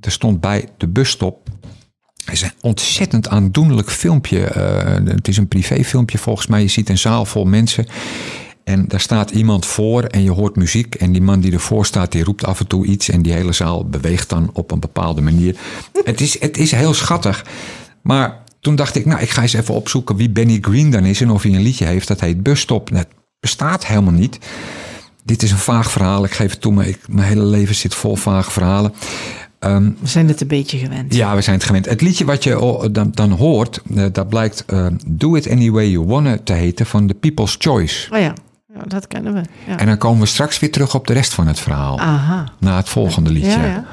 er 0.00 0.10
stond 0.12 0.40
bij 0.40 0.68
de 0.76 0.88
busstop. 0.88 1.48
Het 2.24 2.34
is 2.34 2.42
een 2.42 2.52
ontzettend 2.60 3.28
aandoenlijk 3.28 3.90
filmpje. 3.90 4.44
Eh, 4.44 4.94
het 5.04 5.28
is 5.28 5.36
een 5.36 5.48
privéfilmpje 5.48 6.18
volgens 6.18 6.46
mij. 6.46 6.62
Je 6.62 6.68
ziet 6.68 6.88
een 6.88 6.98
zaal 6.98 7.24
vol 7.24 7.44
mensen. 7.44 7.86
En 8.64 8.84
daar 8.88 9.00
staat 9.00 9.30
iemand 9.30 9.66
voor 9.66 10.02
en 10.02 10.22
je 10.22 10.30
hoort 10.30 10.56
muziek. 10.56 10.94
En 10.94 11.12
die 11.12 11.22
man 11.22 11.40
die 11.40 11.52
ervoor 11.52 11.86
staat, 11.86 12.12
die 12.12 12.24
roept 12.24 12.44
af 12.44 12.60
en 12.60 12.66
toe 12.66 12.86
iets. 12.86 13.08
En 13.08 13.22
die 13.22 13.32
hele 13.32 13.52
zaal 13.52 13.84
beweegt 13.88 14.28
dan 14.28 14.50
op 14.52 14.70
een 14.70 14.80
bepaalde 14.80 15.20
manier. 15.20 15.56
het, 16.04 16.20
is, 16.20 16.40
het 16.40 16.58
is 16.58 16.70
heel 16.70 16.94
schattig. 16.94 17.44
Maar 18.02 18.38
toen 18.60 18.76
dacht 18.76 18.94
ik, 18.96 19.06
nou, 19.06 19.20
ik 19.20 19.30
ga 19.30 19.42
eens 19.42 19.52
even 19.52 19.74
opzoeken 19.74 20.16
wie 20.16 20.30
Benny 20.30 20.58
Green 20.60 20.90
dan 20.90 21.04
is. 21.04 21.20
En 21.20 21.30
of 21.30 21.42
hij 21.42 21.52
een 21.54 21.62
liedje 21.62 21.84
heeft 21.84 22.08
dat 22.08 22.20
heet 22.20 22.42
Busstop. 22.42 22.90
Dat 22.92 23.06
bestaat 23.40 23.86
helemaal 23.86 24.12
niet. 24.12 24.38
Dit 25.24 25.42
is 25.42 25.50
een 25.50 25.58
vaag 25.58 25.90
verhaal. 25.90 26.24
Ik 26.24 26.32
geef 26.32 26.50
het 26.50 26.60
toe, 26.60 26.72
maar 26.72 26.86
ik, 26.86 26.98
mijn 27.08 27.28
hele 27.28 27.44
leven 27.44 27.74
zit 27.74 27.94
vol 27.94 28.16
vage 28.16 28.50
verhalen. 28.50 28.92
Ehm, 29.58 29.90
We 30.00 30.08
zijn 30.08 30.28
het 30.28 30.40
een 30.40 30.46
beetje 30.46 30.78
gewend. 30.78 31.14
ja, 31.14 31.34
we 31.34 31.40
zijn 31.40 31.56
het 31.56 31.64
gewend. 31.64 31.86
Het 31.86 32.00
liedje 32.00 32.24
wat 32.24 32.44
je 32.44 32.88
dan, 32.92 33.10
dan 33.14 33.30
hoort, 33.30 33.80
eh, 33.94 34.04
dat 34.12 34.28
blijkt 34.28 34.64
eh, 34.66 34.86
Do 35.06 35.34
It 35.34 35.50
Any 35.50 35.70
Way 35.70 35.90
You 35.90 36.06
Wanna 36.06 36.38
te 36.44 36.52
heten 36.52 36.86
van 36.86 37.06
The 37.06 37.14
People's 37.14 37.54
Choice. 37.58 38.08
Oh 38.12 38.18
ja, 38.18 38.32
ja 38.74 38.80
dat 38.86 39.06
kennen 39.06 39.34
we. 39.34 39.42
Ja. 39.66 39.78
En 39.78 39.86
dan 39.86 39.98
komen 39.98 40.20
we 40.20 40.26
straks 40.26 40.58
weer 40.58 40.72
terug 40.72 40.94
op 40.94 41.06
de 41.06 41.12
rest 41.12 41.32
van 41.34 41.46
het 41.46 41.60
verhaal. 41.60 41.98
Aha. 42.00 42.52
Na 42.58 42.76
het 42.76 42.88
volgende 42.88 43.30
liedje. 43.30 43.50
Ja. 43.60 43.84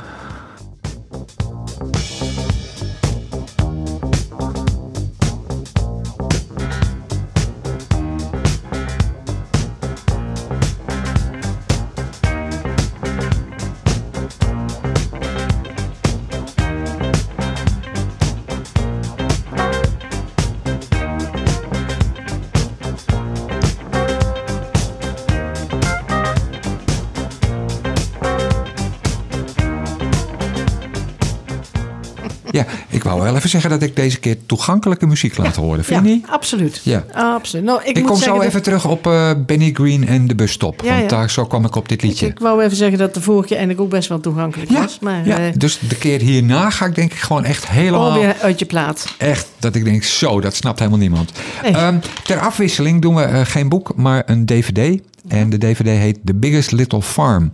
Ja, 32.55 32.65
ik 32.89 33.03
wou 33.03 33.21
wel 33.21 33.35
even 33.35 33.49
zeggen 33.49 33.69
dat 33.69 33.81
ik 33.81 33.95
deze 33.95 34.19
keer 34.19 34.37
toegankelijke 34.45 35.07
muziek 35.07 35.37
laat 35.37 35.55
horen. 35.55 35.83
Vind 35.83 36.01
je 36.03 36.09
Ja, 36.09 36.13
niet? 36.15 36.25
absoluut. 36.29 36.81
Ja. 36.83 37.03
absoluut. 37.13 37.65
Nou, 37.65 37.79
ik, 37.83 37.87
Ik 37.87 37.95
moet 38.01 38.05
kom 38.11 38.19
zo 38.19 38.35
dat- 38.35 38.43
even 38.43 38.61
terug 38.63 38.85
op 38.87 39.07
eh, 39.07 39.31
Benny 39.45 39.71
Green 39.73 40.07
en 40.07 40.27
de 40.27 40.35
busstop. 40.35 40.81
Want 40.81 41.09
daar, 41.09 41.29
zo 41.29 41.45
kwam 41.45 41.65
ik 41.65 41.75
op 41.75 41.89
dit 41.89 42.01
liedje. 42.01 42.27
ik 42.27 42.39
wou 42.39 42.63
even 42.63 42.77
zeggen 42.77 42.97
dat 42.97 43.13
de 43.13 43.21
vorige 43.21 43.47
keer 43.47 43.57
eigenlijk 43.57 43.85
ook 43.87 43.93
best 43.93 44.09
wel 44.09 44.19
toegankelijk 44.19 44.71
was. 44.71 44.99
Maar 45.01 45.25
ja, 45.27 45.37
eh, 45.37 45.53
dus 45.57 45.79
de 45.87 45.95
keer 45.95 46.19
hierna 46.21 46.69
ga 46.69 46.85
ik 46.85 46.95
denk 46.95 47.11
ik 47.11 47.19
gewoon 47.19 47.43
echt 47.45 47.67
helemaal... 47.69 48.11
alweer 48.11 48.35
uit 48.41 48.59
je 48.59 48.65
plaat. 48.65 49.13
Echt, 49.17 49.47
dat 49.59 49.75
ik 49.75 49.83
denk, 49.83 50.03
zo, 50.03 50.41
dat 50.41 50.55
snapt 50.55 50.79
helemaal 50.79 50.99
niemand. 50.99 51.31
Nee. 51.63 51.71
Ehm, 51.71 51.97
ter 52.23 52.39
afwisseling 52.39 53.01
doen 53.01 53.15
we 53.15 53.21
eh, 53.21 53.41
geen 53.45 53.69
boek, 53.69 53.91
maar 53.95 54.23
een 54.25 54.45
dvd. 54.45 55.01
En 55.27 55.49
de 55.49 55.57
dvd 55.57 55.85
heet 55.87 56.19
The 56.25 56.33
Biggest 56.35 56.71
Little 56.71 57.01
Farm. 57.01 57.51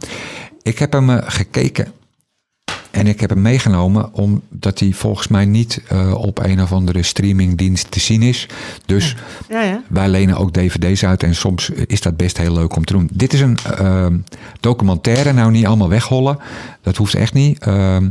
Ik 0.61 0.79
heb 0.79 0.91
hem 0.93 1.21
gekeken 1.25 1.91
en 2.91 3.07
ik 3.07 3.19
heb 3.19 3.29
hem 3.29 3.41
meegenomen... 3.41 4.13
omdat 4.13 4.79
hij 4.79 4.91
volgens 4.91 5.27
mij 5.27 5.45
niet 5.45 5.81
eh, 5.87 6.13
op 6.13 6.39
een 6.39 6.61
of 6.61 6.71
andere 6.71 7.03
streamingdienst 7.03 7.91
te 7.91 7.99
zien 7.99 8.21
is. 8.21 8.47
Dus 8.85 9.15
Ja, 9.49 9.61
ja. 9.61 9.83
wij 9.87 10.09
lenen 10.09 10.37
ook 10.37 10.53
dvd's 10.53 11.03
uit 11.03 11.23
en 11.23 11.35
soms 11.35 11.69
is 11.69 12.01
dat 12.01 12.17
best 12.17 12.37
heel 12.37 12.53
leuk 12.53 12.75
om 12.75 12.85
te 12.85 12.93
doen. 12.93 13.09
Dit 13.13 13.33
is 13.33 13.41
een 13.41 13.57
ehm, 13.77 14.17
documentaire, 14.59 15.33
nou 15.33 15.51
niet 15.51 15.65
allemaal 15.65 15.89
weghollen. 15.89 16.37
Dat 16.81 16.97
hoeft 16.97 17.15
echt 17.15 17.33
niet. 17.33 17.59
Ehm, 17.59 18.09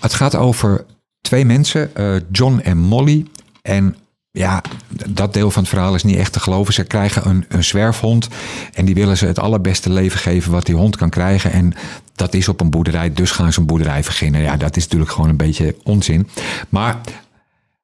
het 0.00 0.14
gaat 0.14 0.36
over 0.36 0.84
twee 1.20 1.44
mensen, 1.44 1.94
eh, 1.94 2.14
John 2.32 2.58
en 2.58 2.78
Molly. 2.78 3.26
En 3.62 3.96
ja, 4.30 4.62
dat 5.08 5.34
deel 5.34 5.50
van 5.50 5.62
het 5.62 5.72
verhaal 5.72 5.94
is 5.94 6.02
niet 6.02 6.16
echt 6.16 6.32
te 6.32 6.40
geloven. 6.40 6.74
Ze 6.74 6.84
krijgen 6.84 7.28
een, 7.28 7.44
een 7.48 7.64
zwerfhond 7.64 8.28
en 8.72 8.84
die 8.84 8.94
willen 8.94 9.16
ze 9.16 9.26
het 9.26 9.38
allerbeste 9.38 9.90
leven 9.90 10.18
geven 10.18 10.52
wat 10.52 10.66
die 10.66 10.74
hond 10.74 10.96
kan 10.96 11.10
krijgen. 11.10 11.52
En 11.52 11.72
dat 12.14 12.34
is 12.34 12.48
op 12.48 12.60
een 12.60 12.70
boerderij, 12.70 13.12
dus 13.12 13.30
gaan 13.30 13.52
ze 13.52 13.60
een 13.60 13.66
boerderij 13.66 14.00
beginnen. 14.00 14.40
Ja, 14.40 14.56
dat 14.56 14.76
is 14.76 14.82
natuurlijk 14.82 15.10
gewoon 15.10 15.28
een 15.30 15.36
beetje 15.36 15.76
onzin. 15.82 16.28
Maar 16.68 17.00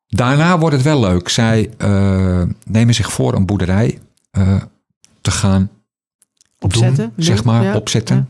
Daarna 0.08 0.58
wordt 0.58 0.76
het 0.76 0.84
wel 0.84 1.00
leuk. 1.00 1.28
Zij 1.28 1.70
eh, 1.78 2.42
nemen 2.64 2.94
zich 2.94 3.12
voor 3.12 3.34
een 3.34 3.46
boerderij 3.46 3.98
eh, 4.30 4.56
te 5.20 5.30
gaan 5.30 5.70
Opzetten, 6.58 7.12
doen, 7.16 7.24
zeg 7.24 7.44
maar, 7.44 7.62
ja, 7.62 7.74
opzetten. 7.74 8.28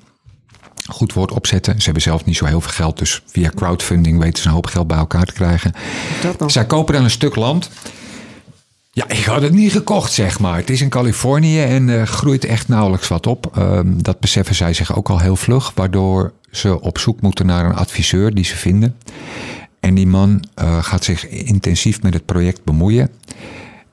Goed 0.87 1.13
woord 1.13 1.33
opzetten. 1.33 1.79
Ze 1.79 1.85
hebben 1.85 2.03
zelf 2.03 2.25
niet 2.25 2.37
zo 2.37 2.45
heel 2.45 2.61
veel 2.61 2.73
geld, 2.73 2.99
dus 2.99 3.23
via 3.27 3.51
crowdfunding 3.55 4.19
weten 4.19 4.43
ze 4.43 4.49
een 4.49 4.55
hoop 4.55 4.67
geld 4.67 4.87
bij 4.87 4.97
elkaar 4.97 5.25
te 5.25 5.33
krijgen. 5.33 5.73
Zij 6.47 6.67
kopen 6.67 6.95
dan 6.95 7.05
een 7.05 7.11
stuk 7.11 7.37
land. 7.37 7.71
Ja, 8.97 9.09
ik 9.09 9.25
had 9.25 9.43
het 9.43 9.53
niet 9.53 9.73
gekocht, 9.73 10.13
zeg 10.13 10.39
maar. 10.39 10.57
Het 10.57 10.71
is 10.71 10.81
in 10.81 10.89
Californië 10.89 11.61
en 11.61 12.01
eh, 12.01 12.03
groeit 12.03 12.45
echt 12.45 12.69
nauwelijks 12.69 13.09
wat 13.09 13.27
op. 13.27 13.57
Ehm, 13.57 13.93
dat 13.97 14.21
beseffen 14.21 14.55
zij 14.55 14.73
zich 14.73 14.97
ook 14.97 15.09
al 15.09 15.19
heel 15.19 15.37
vlug, 15.37 15.73
waardoor 15.75 16.33
ze 16.51 16.81
op 16.81 16.99
zoek 16.99 17.21
moeten 17.21 17.47
naar 17.47 17.65
een 17.65 17.75
adviseur 17.75 18.35
die 18.35 18.45
ze 18.45 18.57
vinden. 18.57 18.97
En 19.81 19.95
die 19.95 20.07
man 20.07 20.45
eh, 20.55 20.83
gaat 20.83 21.05
zich 21.05 21.29
intensief 21.29 22.03
met 22.03 22.15
het 22.15 22.25
project 22.25 22.65
bemoeien 22.65 23.11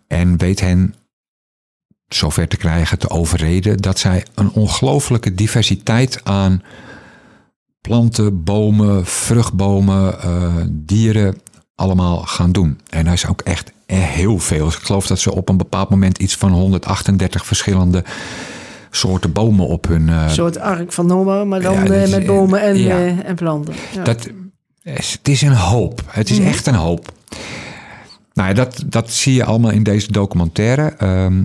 en 0.07 0.37
weet 0.37 0.59
hen 0.59 0.95
zover 2.07 2.47
te 2.47 2.57
krijgen, 2.57 2.99
te 2.99 3.09
overreden, 3.09 3.77
dat 3.77 3.99
zij 3.99 4.25
een 4.35 4.51
ongelooflijke 4.51 5.35
diversiteit 5.35 6.23
aan 6.23 6.63
planten, 7.81 8.43
bomen, 8.43 9.05
vruchtbomen, 9.05 10.21
eh, 10.21 10.55
dieren 10.69 11.37
allemaal 11.75 12.17
gaan 12.17 12.51
doen. 12.51 12.79
En 12.89 13.05
hij 13.05 13.13
is 13.13 13.27
ook 13.27 13.41
echt 13.41 13.71
heel 13.85 14.39
veel. 14.39 14.67
Ik 14.67 14.73
geloof 14.73 15.07
dat 15.07 15.19
ze 15.19 15.33
op 15.33 15.49
een 15.49 15.57
bepaald 15.57 15.89
moment 15.89 16.17
iets 16.17 16.35
van 16.35 16.51
138 16.51 17.45
verschillende 17.45 18.03
soorten 18.91 19.31
bomen 19.31 19.67
op 19.67 19.87
hun. 19.87 20.09
eh, 20.09 20.23
Een 20.23 20.29
soort 20.29 20.59
ark 20.59 20.93
van 20.93 21.05
Noah, 21.05 21.47
maar 21.47 21.61
dan 21.61 21.73
Ja, 21.73 21.85
eh, 21.85 22.09
met 22.09 22.25
bomen 22.25 22.61
en, 22.61 22.77
ja. 22.77 22.97
eh, 22.97 23.25
en 23.27 23.35
planten. 23.35 23.73
Ja. 23.93 24.03
dat, 24.03 24.27
het 24.83 25.19
is 25.27 25.41
een 25.41 25.55
hoop. 25.55 26.01
Het 26.07 26.29
is 26.29 26.39
echt 26.39 26.67
een 26.67 26.75
hoop. 26.75 27.11
Nou 28.33 28.47
ja, 28.49 28.53
dat, 28.55 28.83
dat 28.85 29.11
zie 29.11 29.33
je 29.33 29.43
allemaal 29.43 29.71
in 29.71 29.83
deze 29.83 30.11
documentaire. 30.11 30.93
Ehm, 30.97 31.43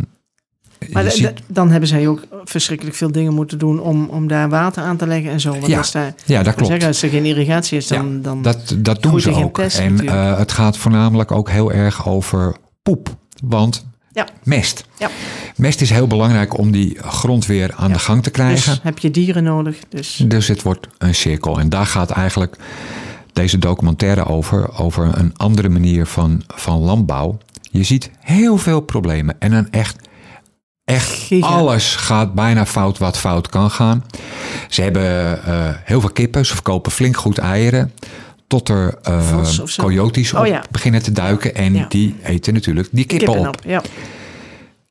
maar 0.92 1.11
ziet- 1.11 1.32
dan 1.47 1.70
hebben 1.70 1.88
zij 1.88 2.08
ook 2.08 2.23
verschrikkelijk 2.44 2.97
veel 2.97 3.12
dingen 3.12 3.35
moeten 3.35 3.58
doen 3.58 3.80
om, 3.80 4.08
om 4.08 4.26
daar 4.28 4.49
water 4.49 4.82
aan 4.82 4.97
te 4.97 5.06
leggen 5.06 5.30
en 5.30 5.40
zo. 5.40 5.50
Want 5.50 5.66
Ja, 5.66 5.78
als, 5.78 5.92
daar, 5.92 6.14
ja, 6.25 6.42
dat 6.42 6.54
klopt. 6.54 6.70
Zeggen, 6.70 6.88
als 6.88 7.02
er 7.02 7.08
geen 7.08 7.25
irrigatie 7.25 7.76
is, 7.78 7.87
dan... 7.87 8.12
Ja, 8.16 8.23
dan 8.23 8.42
dat, 8.42 8.75
dat 8.78 9.02
doen 9.02 9.20
ze 9.20 9.30
ook. 9.35 9.52
pest 9.52 9.78
en 9.78 10.06
eh, 10.08 10.38
het 10.38 10.52
gaat 10.52 10.76
voornamelijk 10.76 11.32
ook 11.32 11.50
heel 11.50 11.73
erg 11.73 12.08
over 12.08 12.56
poep. 12.82 13.16
Want 13.44 13.87
ja, 14.12 14.26
mest. 14.44 14.85
ja. 14.99 15.08
Mest 15.56 15.80
is 15.80 15.90
heel 15.90 16.06
belangrijk 16.06 16.58
om 16.58 16.70
die 16.70 16.99
grond 17.00 17.47
weer 17.47 17.73
aan 17.76 17.92
de 17.92 17.99
gang 17.99 18.23
te 18.23 18.30
krijgen. 18.30 18.73
Dus 18.73 18.80
heb 18.82 18.99
je 18.99 19.11
dieren 19.11 19.42
nodig. 19.42 19.76
Dus 19.88 20.23
Dus 20.26 20.49
het 20.49 20.62
wordt 20.62 20.87
een 20.99 21.14
cirkel. 21.14 21.58
En 21.61 21.68
daar 21.68 21.87
gaat 21.87 22.11
eigenlijk 22.11 22.56
deze 23.32 23.58
documentaire 23.58 24.26
over. 24.26 24.78
Over 24.78 25.18
een 25.18 25.37
andere 25.37 25.68
manier 25.68 26.06
van, 26.06 26.42
van 26.47 26.78
landbouw. 26.80 27.38
Je 27.70 27.82
ziet 27.82 28.11
heel 28.20 28.58
veel 28.58 28.80
problemen. 28.80 29.37
En 29.38 29.50
dan 29.50 29.70
echt, 29.70 30.08
echt 30.88 31.28
alles 31.40 31.97
gaat 31.97 32.35
bijna 32.35 32.66
fout 32.66 32.99
wat 32.99 33.18
fout 33.18 33.49
kan 33.49 33.71
gaan. 33.71 34.04
Ze 34.68 34.83
hebben 34.83 35.45
eh, 35.45 35.68
heel 35.85 36.00
veel 36.00 36.11
kippen. 36.11 36.47
Ze 36.47 36.54
verkopen 36.54 36.92
flink 36.92 37.16
goed 37.16 37.38
eieren. 37.38 37.92
Tot 38.47 38.68
er 38.68 38.99
zo. 39.45 39.64
coyotes 39.83 40.33
op 40.33 40.40
Oh 40.40 40.47
ja. 40.47 40.62
beginnen 40.71 41.02
te 41.02 41.12
duiken. 41.12 41.54
En 41.54 41.75
Ja. 41.75 41.87
die 41.88 42.14
eten 42.23 42.54
natuurlijk 42.54 42.88
die 42.92 43.04
kippen, 43.04 43.28
kippen 43.28 43.49
op. 43.49 43.57
op. 43.57 43.62
Ja. 43.64 43.83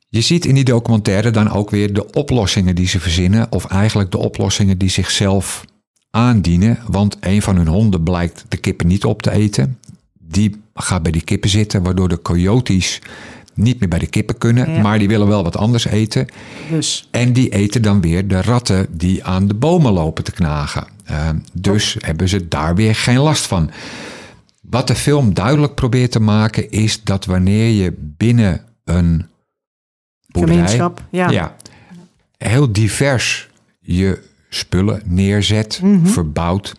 Je 0.10 0.22
ziet 0.22 0.46
in 0.46 0.56
die 0.56 0.64
documentaire 0.64 1.32
dan 1.32 1.52
ook 1.52 1.70
weer 1.70 1.94
de 1.94 2.12
oplossingen 2.12 2.76
die 2.76 2.88
ze 2.88 3.00
verzinnen. 3.00 3.48
Of 3.52 3.66
eigenlijk 3.66 4.12
de 4.12 4.18
oplossingen 4.18 4.78
die 4.78 4.90
zichzelf 4.90 5.66
aandienen. 6.12 6.80
Want 6.88 7.18
een 7.20 7.42
van 7.42 7.56
hun 7.56 7.68
honden 7.68 8.04
blijkt 8.04 8.46
de 8.48 8.58
kippen 8.58 8.88
niet 8.88 9.06
op 9.06 9.22
te 9.22 9.32
eten. 9.32 9.78
Die 10.20 10.62
gaat 10.74 11.04
bij 11.04 11.12
die 11.12 11.22
kippen 11.24 11.50
zitten, 11.50 11.84
waardoor 11.84 12.10
de 12.10 12.22
coyotes 12.22 13.02
niet 13.58 13.80
meer 13.80 13.90
bij 13.90 14.00
de 14.00 14.08
kippen 14.08 14.38
kunnen. 14.38 14.72
Ja. 14.72 14.82
Maar 14.82 15.00
die 15.00 15.08
willen 15.08 15.28
wel 15.28 15.44
wat 15.44 15.58
anders 15.58 15.86
eten. 15.86 16.28
Dus 16.72 17.08
En 17.12 17.34
die 17.34 17.50
eten 17.50 17.82
dan 17.82 18.02
weer 18.02 18.28
de 18.28 18.42
ratten 18.42 18.88
die 18.90 19.24
aan 19.24 19.48
de 19.48 19.54
bomen 19.54 19.94
lopen 19.94 20.24
te 20.24 20.32
knagen. 20.32 20.88
Eh, 21.04 21.30
dus 21.54 21.98
hebben 22.00 22.30
ze 22.30 22.48
daar 22.48 22.76
weer 22.76 22.96
geen 22.96 23.18
last 23.20 23.46
van. 23.46 23.72
Wat 24.62 24.88
de 24.88 24.96
film 24.96 25.34
duidelijk 25.34 25.76
probeert 25.76 26.12
te 26.12 26.20
maken 26.20 26.72
is 26.72 27.04
dat 27.04 27.26
wanneer 27.26 27.70
je 27.84 27.94
binnen 27.98 28.62
een 28.84 29.26
boerderij, 30.28 30.56
gemeenschap. 30.58 31.04
Ja. 31.10 31.30
ja, 31.30 31.56
heel 32.38 32.72
divers 32.72 33.50
je 33.80 34.24
spullen 34.50 35.02
neerzet, 35.06 35.80
Mhm. 35.84 36.06
verbouwt, 36.06 36.74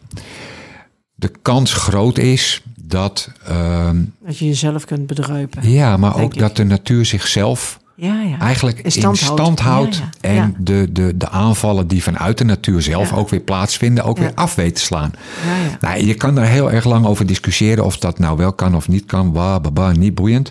de 1.15 1.31
kans 1.43 1.73
groot 1.73 2.19
is 2.19 2.63
dat, 2.89 3.31
ehm, 3.47 3.97
Dat 4.27 4.39
je 4.39 4.47
jezelf 4.47 4.85
kunt 4.85 5.07
bedruipen. 5.07 5.71
ja, 5.71 5.97
maar 5.97 6.21
ook 6.21 6.35
ik. 6.35 6.41
dat 6.41 6.57
de 6.57 6.65
natuur 6.65 7.05
zichzelf 7.07 7.79
Ja, 7.95 8.21
ja. 8.23 8.39
eigenlijk 8.39 8.79
in 8.79 8.91
stand 8.91 9.19
stand, 9.19 9.61
houdt. 9.61 9.97
Ja. 9.97 10.11
En. 10.21 10.55
De, 10.59 10.89
de, 10.93 11.17
de 11.17 11.29
aanvallen 11.29 11.87
die 11.87 12.03
vanuit 12.03 12.39
de 12.39 12.45
natuur 12.45 12.83
zelf 12.83 13.13
ook 13.13 13.29
weer 13.29 13.41
plaatsvinden, 13.41 14.05
ook 14.05 14.19
weer 14.19 14.33
af 14.35 14.55
weet 14.55 14.75
te 14.75 14.81
slaan. 14.81 15.13
Ja, 15.47 15.57
ja. 15.57 15.77
Nou, 15.81 16.07
je 16.07 16.15
kan 16.15 16.35
daar 16.35 16.47
heel 16.47 16.71
erg 16.73 16.85
lang 16.85 17.07
over 17.07 17.27
discussiëren 17.27 17.85
of 17.85 17.99
dat 17.99 18.19
nou 18.19 18.37
wel 18.37 18.53
kan 18.53 18.75
of 18.75 18.89
niet 18.89 19.05
kan. 19.07 19.33
Wa, 19.33 19.61
ba, 19.61 19.71
ba, 19.71 19.93
niet 19.93 20.15
boeiend. 20.15 20.51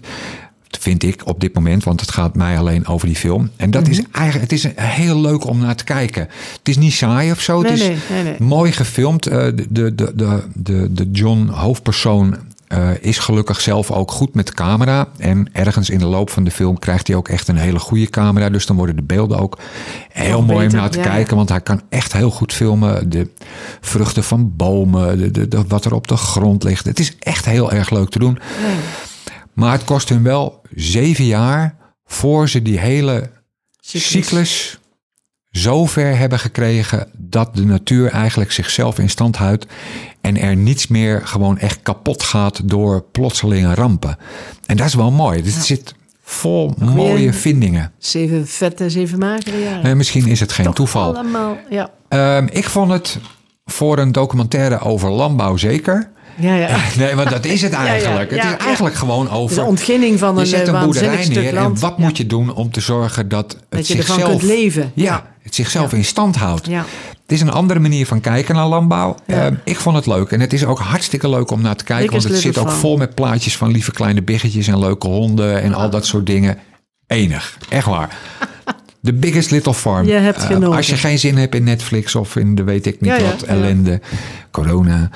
Vind 0.79 1.03
ik 1.03 1.21
op 1.25 1.39
dit 1.39 1.53
moment, 1.55 1.83
want 1.83 2.01
het 2.01 2.11
gaat 2.11 2.35
mij 2.35 2.57
alleen 2.57 2.87
over 2.87 3.07
die 3.07 3.15
film. 3.15 3.49
En 3.55 3.71
dat 3.71 3.81
Mhm. 3.81 3.91
is 3.91 4.01
eigenlijk, 4.11 4.51
het 4.51 4.59
is 4.59 4.67
heel 4.75 5.19
leuk 5.21 5.45
om 5.45 5.59
naar 5.59 5.75
te 5.75 5.83
kijken. 5.83 6.21
Het 6.57 6.67
is 6.69 6.77
niet 6.77 6.93
saai 6.93 7.31
of 7.31 7.41
zo. 7.41 7.61
Nee, 7.61 7.71
het 7.71 7.81
is 7.81 7.87
nee, 8.09 8.23
nee, 8.23 8.35
mooi 8.39 8.71
gefilmd. 8.71 9.27
Eh, 9.27 9.37
De, 9.37 9.65
de, 9.69 9.95
de, 9.95 10.43
de, 10.53 10.93
de, 10.93 11.09
John, 11.11 11.47
hoofdpersoon, 11.47 12.35
eh, 12.67 12.89
is 13.01 13.17
gelukkig 13.17 13.61
zelf 13.61 13.91
ook 13.91 14.11
goed 14.11 14.33
met 14.33 14.47
de 14.47 14.53
camera. 14.53 15.07
En 15.17 15.49
ergens 15.53 15.89
in 15.89 15.97
de 15.99 16.05
loop 16.05 16.29
van 16.29 16.43
de 16.43 16.51
film 16.51 16.79
krijgt 16.79 17.07
hij 17.07 17.15
ook 17.15 17.27
echt 17.27 17.47
een 17.47 17.57
hele 17.57 17.79
goede 17.79 18.09
camera. 18.09 18.49
Dus 18.49 18.65
dan 18.65 18.75
worden 18.75 18.95
de 18.95 19.01
beelden 19.03 19.39
ook 19.39 19.57
heel 20.11 20.41
mooi 20.41 20.67
om 20.67 20.73
naar 20.73 20.89
te 20.89 20.97
ja. 20.97 21.03
kijken. 21.03 21.35
Want 21.35 21.49
hij 21.49 21.61
kan 21.61 21.81
echt 21.89 22.13
heel 22.13 22.31
goed 22.31 22.53
filmen. 22.53 23.09
De 23.09 23.29
vruchten 23.81 24.23
van 24.23 24.55
bomen, 24.55 25.17
de, 25.17 25.31
de, 25.31 25.47
de- 25.47 25.63
wat 25.67 25.85
er 25.85 25.93
op 25.93 26.07
de 26.07 26.17
grond 26.17 26.63
ligt. 26.63 26.85
Het 26.85 26.99
is 26.99 27.13
echt 27.19 27.45
heel 27.45 27.71
erg 27.71 27.89
leuk 27.89 28.09
te 28.09 28.19
doen. 28.19 28.37
Maar 29.57 29.71
het 29.71 29.83
kost 29.83 30.09
hun 30.09 30.23
wel 30.23 30.61
zeven 30.75 31.25
jaar 31.25 31.75
voor 32.05 32.49
ze 32.49 32.61
die 32.61 32.79
hele 32.79 33.31
Cyclus. 33.79 34.09
cyclus 34.09 34.79
zo 35.51 35.85
ver 35.85 36.17
hebben 36.17 36.39
gekregen 36.39 37.07
dat 37.17 37.55
de 37.55 37.65
natuur 37.65 38.11
eigenlijk 38.11 38.51
zichzelf 38.51 38.99
in 38.99 39.09
stand 39.09 39.35
houdt 39.35 39.65
en 40.21 40.37
er 40.37 40.55
niets 40.55 40.87
meer 40.87 41.27
gewoon 41.27 41.57
echt 41.57 41.81
kapot 41.81 42.23
gaat 42.23 42.69
door 42.69 43.03
plotselinge 43.11 43.73
rampen. 43.73 44.17
En 44.65 44.77
dat 44.77 44.87
is 44.87 44.93
wel 44.93 45.11
mooi. 45.11 45.41
Het 45.41 45.53
zit 45.53 45.95
vol 46.21 46.73
mooie 46.79 47.33
vindingen. 47.33 47.91
Zeven 47.97 48.47
vette, 48.47 48.89
zeven 48.89 49.19
magere 49.19 49.59
jaren. 49.59 49.97
Misschien 49.97 50.27
is 50.27 50.39
het 50.39 50.51
geen 50.51 50.65
Toch 50.65 50.75
toeval. 50.75 51.15
Allemaal, 51.15 51.57
ja. 51.69 51.91
Ehm, 52.09 52.47
ik 52.51 52.69
vond 52.69 52.91
het 52.91 53.19
voor 53.65 53.97
een 53.97 54.11
documentaire 54.11 54.79
over 54.79 55.09
landbouw 55.09 55.57
zeker. 55.57 56.11
Ja, 56.39 56.55
ja. 56.55 56.77
Nee, 56.97 57.15
want 57.15 57.29
dat 57.29 57.45
is 57.45 57.61
het 57.61 57.73
eigenlijk. 57.93 58.31
ja, 58.31 58.49
het 58.49 58.59
is 58.59 58.65
eigenlijk 58.65 58.95
gewoon 58.95 59.25
De 59.25 59.31
over. 59.31 59.65
ontginning 59.65 60.19
van 60.19 60.35
Je 60.35 60.39
een, 60.41 60.47
zet 60.47 60.67
eh, 60.67 60.73
een 60.73 60.85
boerderij 60.85 61.27
neer 61.27 61.57
en 61.57 61.79
wat 61.79 61.97
moet 61.97 62.17
je 62.17 62.25
doen 62.27 62.53
om 62.53 62.71
te 62.71 62.81
zorgen 62.81 63.29
dat 63.29 63.51
het 63.51 63.61
Dat 63.69 63.87
je 63.87 63.97
ervan 63.97 64.15
zichzelf... 64.15 64.39
kunt 64.39 64.51
leven. 64.51 64.91
Ja, 64.93 65.25
het 65.41 65.55
zichzelf 65.55 65.93
in 65.93 66.05
stand 66.05 66.35
houdt. 66.35 66.65
Het 66.67 67.35
is 67.35 67.41
een 67.41 67.51
andere 67.51 67.79
manier 67.79 68.05
van 68.05 68.21
kijken 68.21 68.55
naar 68.55 68.67
landbouw. 68.67 69.15
Ehm, 69.25 69.53
ik 69.63 69.77
vond 69.77 69.95
het 69.95 70.05
leuk. 70.05 70.31
En 70.31 70.39
het 70.39 70.53
is 70.53 70.65
ook 70.65 70.79
hartstikke 70.79 71.29
leuk 71.29 71.51
om 71.51 71.61
naar 71.61 71.75
te 71.75 71.83
kijken. 71.83 72.11
Want 72.11 72.23
het 72.23 72.37
zit 72.39 72.57
ook 72.57 72.71
vol 72.71 72.97
met 72.97 73.15
plaatjes 73.15 73.57
van 73.57 73.71
lieve 73.71 73.91
kleine 73.91 74.21
biggetjes 74.21 74.67
en 74.67 74.79
leuke 74.79 75.07
honden 75.07 75.61
en 75.61 75.73
al 75.73 75.89
dat 75.89 76.05
soort 76.05 76.25
dingen. 76.25 76.57
Enig, 77.07 77.57
echt 77.69 77.85
waar. 77.85 78.17
The 79.03 79.13
Biggest 79.13 79.51
Little 79.51 79.73
Farm. 79.73 80.07
Je 80.07 80.13
hebt 80.13 80.49
Eh, 80.49 80.69
als 80.69 80.87
je 80.87 80.95
geen 80.97 81.19
zin 81.19 81.37
hebt 81.37 81.55
in 81.55 81.63
Netflix 81.63 82.15
of 82.15 82.35
in 82.35 82.55
de 82.55 82.63
weet 82.63 82.85
ik 82.85 83.01
niet 83.01 83.11
Ja, 83.11 83.21
wat 83.21 83.39
ja. 83.41 83.47
ellende, 83.47 84.01
corona, 84.51 85.09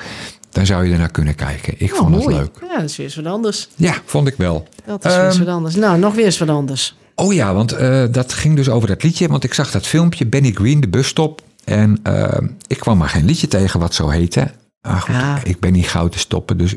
dan 0.52 0.66
zou 0.66 0.86
je 0.86 0.92
er 0.92 0.98
naar 0.98 1.10
kunnen 1.10 1.34
kijken. 1.34 1.74
Ik 1.76 1.92
Oh, 1.92 1.98
vond 1.98 2.14
het 2.14 2.24
leuk. 2.26 2.50
Ja, 2.60 2.76
dat 2.80 2.90
is 2.90 2.96
weer 2.96 3.06
eens 3.06 3.16
wat 3.16 3.26
anders. 3.26 3.68
Ja, 3.74 3.94
vond 4.04 4.26
ik 4.28 4.34
wel. 4.36 4.68
Dat 4.86 5.04
is 5.04 5.14
weer 5.14 5.24
eens 5.24 5.34
Ehm, 5.36 5.44
wat 5.44 5.54
anders. 5.54 5.74
Nou, 5.74 5.98
nog 5.98 6.14
weer 6.14 6.24
eens 6.24 6.38
wat 6.38 6.48
anders. 6.48 6.96
Oh 7.14 7.32
ja, 7.32 7.54
want 7.54 7.72
eh, 7.72 8.04
dat 8.10 8.32
ging 8.32 8.56
dus 8.56 8.68
over 8.68 8.88
dat 8.88 9.02
liedje. 9.02 9.28
Want 9.28 9.44
ik 9.44 9.54
zag 9.54 9.70
dat 9.70 9.86
filmpje, 9.86 10.26
Benny 10.26 10.52
Green, 10.52 10.80
de 10.80 10.88
busstop. 10.88 11.42
En 11.64 11.98
eh, 12.02 12.38
ik 12.66 12.78
kwam 12.78 12.98
maar 12.98 13.08
geen 13.08 13.24
liedje 13.24 13.48
tegen 13.48 13.80
wat 13.80 13.94
zo 13.94 14.08
heette. 14.08 14.50
Ah, 14.80 15.00
goed, 15.00 15.14
Ah. 15.14 15.36
ik 15.42 15.60
ben 15.60 15.72
niet 15.72 15.86
gauw 15.88 16.08
te 16.08 16.18
stoppen, 16.18 16.58
dus 16.58 16.74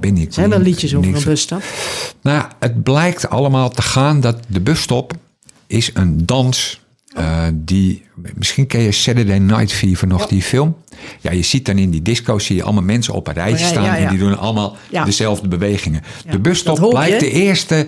Benny 0.00 0.18
Green. 0.20 0.32
Zijn 0.32 0.52
er 0.52 0.60
liedjes 0.60 0.94
over 0.94 1.14
een 1.16 1.24
busstap? 1.24 1.62
Nou, 2.22 2.44
het 2.58 2.82
blijkt 2.82 3.30
allemaal 3.30 3.70
te 3.70 3.82
gaan 3.82 4.20
dat 4.20 4.36
de 4.48 4.60
busstop 4.60 5.12
is 5.66 5.90
een 5.94 6.26
dans 6.26 6.80
eh, 7.18 7.44
die... 7.54 8.06
Misschien 8.34 8.66
ken 8.66 8.80
je 8.80 8.92
Saturday 8.92 9.38
Night 9.38 9.72
Fever 9.72 10.06
nog, 10.06 10.26
die 10.26 10.42
film. 10.42 10.76
Ja, 11.20 11.32
je 11.32 11.42
ziet 11.42 11.66
dan 11.66 11.78
in 11.78 11.90
die 11.90 12.02
disco 12.02 12.38
zie 12.38 12.56
je 12.56 12.62
allemaal 12.62 12.82
mensen 12.82 13.14
op 13.14 13.28
een 13.28 13.34
rijtje 13.34 13.64
Ja, 13.64 13.70
staan... 13.70 13.84
ja, 13.84 13.96
en 13.96 14.08
die 14.08 14.18
doen 14.18 14.38
allemaal 14.38 14.76
dezelfde 15.04 15.48
bewegingen. 15.48 16.02
De 16.30 16.38
busstop 16.38 16.88
blijkt 16.90 17.20
de 17.20 17.30
eerste 17.30 17.86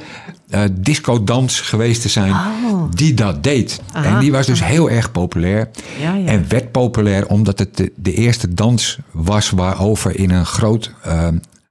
eh 0.51 0.63
disco-dans 0.73 1.61
geweest 1.61 2.03
te 2.03 2.09
zijn 2.09 2.33
Oh. 2.33 2.83
die 2.91 3.15
dat 3.15 3.43
deed. 3.43 3.81
Aha, 3.93 4.05
en 4.05 4.19
die 4.21 4.33
was 4.33 4.47
dus 4.47 4.65
heel 4.65 4.91
erg 4.91 5.13
populair. 5.13 5.69
Ja, 6.01 6.15
ja. 6.15 6.27
En 6.27 6.45
werd 6.49 6.71
populair 6.73 7.27
omdat 7.27 7.59
het 7.59 7.77
de, 7.77 7.93
de 7.97 8.15
eerste 8.15 8.55
dans 8.55 8.99
was 9.11 9.51
waarover 9.51 10.19
in 10.19 10.31
een 10.31 10.47
groot 10.47 10.95
eh, 11.03 11.29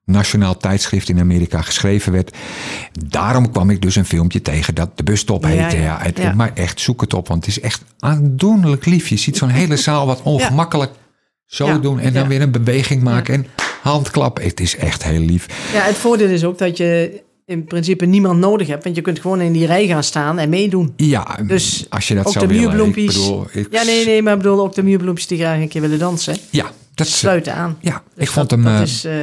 nationaal 0.09 0.57
tijdschrift 0.57 1.09
in 1.09 1.19
Amerika 1.19 1.61
geschreven 1.61 2.11
werd. 2.11 2.35
Daarom 3.07 3.51
kwam 3.51 3.69
ik 3.69 3.81
dus 3.81 3.95
een 3.95 4.05
filmpje 4.05 4.41
tegen 4.41 4.75
dat 4.75 4.89
de 4.97 5.03
busstop 5.03 5.43
heette. 5.43 5.75
ja, 5.77 5.83
Ja, 5.83 5.97
het- 6.01 6.17
ja. 6.17 6.33
Maar 6.33 6.51
echt, 6.53 6.79
zoek 6.79 7.01
het 7.01 7.13
op, 7.13 7.27
want 7.27 7.45
het 7.45 7.55
is 7.57 7.61
echt 7.63 7.81
aandoenlijk 7.99 8.85
lief. 8.85 9.07
Je 9.07 9.17
ziet 9.17 9.37
zo'n 9.37 9.49
hele 9.49 9.77
zaal 9.77 10.05
wat 10.05 10.21
ongemakkelijk 10.33 10.91
zo 11.45 11.79
doen 11.79 11.99
en 11.99 12.13
dan 12.13 12.27
weer 12.27 12.41
een 12.41 12.51
beweging 12.51 13.01
maken 13.03 13.33
en 13.33 13.45
handklap. 13.81 14.39
Het 14.41 14.59
is 14.59 14.75
echt 14.75 15.03
heel 15.03 15.19
lief. 15.21 15.45
Ja, 15.73 15.81
het 15.81 15.95
voordeel 15.97 16.27
is 16.29 16.43
ook 16.43 16.57
dat 16.57 16.77
je 16.77 17.21
in 17.45 17.63
principe 17.65 18.05
niemand 18.05 18.39
nodig 18.39 18.67
hebt. 18.67 18.83
Want 18.83 18.95
je 18.95 19.01
kunt 19.01 19.19
gewoon 19.19 19.41
in 19.41 19.51
die 19.51 19.65
rij 19.65 19.87
gaan 19.87 20.03
staan 20.03 20.39
en 20.39 20.49
meedoen. 20.49 20.93
Ja, 20.95 21.39
Dus 21.47 21.85
als 21.89 22.07
je 22.07 22.15
dat 22.15 22.25
ook 22.25 22.33
zou 22.33 22.47
de 22.47 22.53
willen. 22.53 22.87
Ik 22.87 23.05
bedoel, 23.05 23.47
ik- 23.51 23.67
Ja, 23.71 23.83
nee, 23.83 24.05
nee, 24.05 24.21
maar 24.21 24.33
ik 24.33 24.41
bedoel 24.41 24.59
ook 24.61 24.75
de 24.75 24.83
muurbloempjes 24.83 25.27
die 25.27 25.37
graag 25.37 25.59
een 25.59 25.67
keer 25.67 25.81
willen 25.81 25.99
dansen. 25.99 26.37
Ja, 26.49 26.65
dat 26.93 27.07
Sluiten 27.07 27.53
aan. 27.55 27.77
Ja, 27.81 28.03
Dus 28.15 28.23
ik 28.27 28.29
vond 28.31 28.49
dat, 28.49 28.59
hem. 28.59 28.67
Dat 28.67 28.75
eh, 28.75 28.81
is 28.81 29.05
eh, 29.05 29.13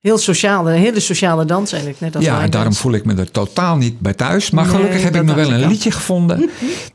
heel 0.00 0.18
sociaal. 0.18 0.70
Een 0.70 0.78
hele 0.78 1.00
sociale 1.00 1.44
dans 1.44 1.72
eigenlijk. 1.72 2.00
Net 2.00 2.16
als 2.16 2.24
ja, 2.24 2.42
en 2.42 2.50
daarom 2.50 2.74
voel 2.74 2.92
ik 2.92 3.04
me 3.04 3.14
er 3.14 3.30
totaal 3.30 3.76
niet 3.76 4.00
bij 4.00 4.14
thuis. 4.14 4.50
Maar 4.50 4.64
Nee, 4.64 4.74
gelukkig 4.74 5.02
heb 5.02 5.16
ik 5.16 5.22
nog 5.22 5.34
wel 5.34 5.52
een 5.52 5.68
liedje 5.68 5.90
gevonden. 5.90 6.50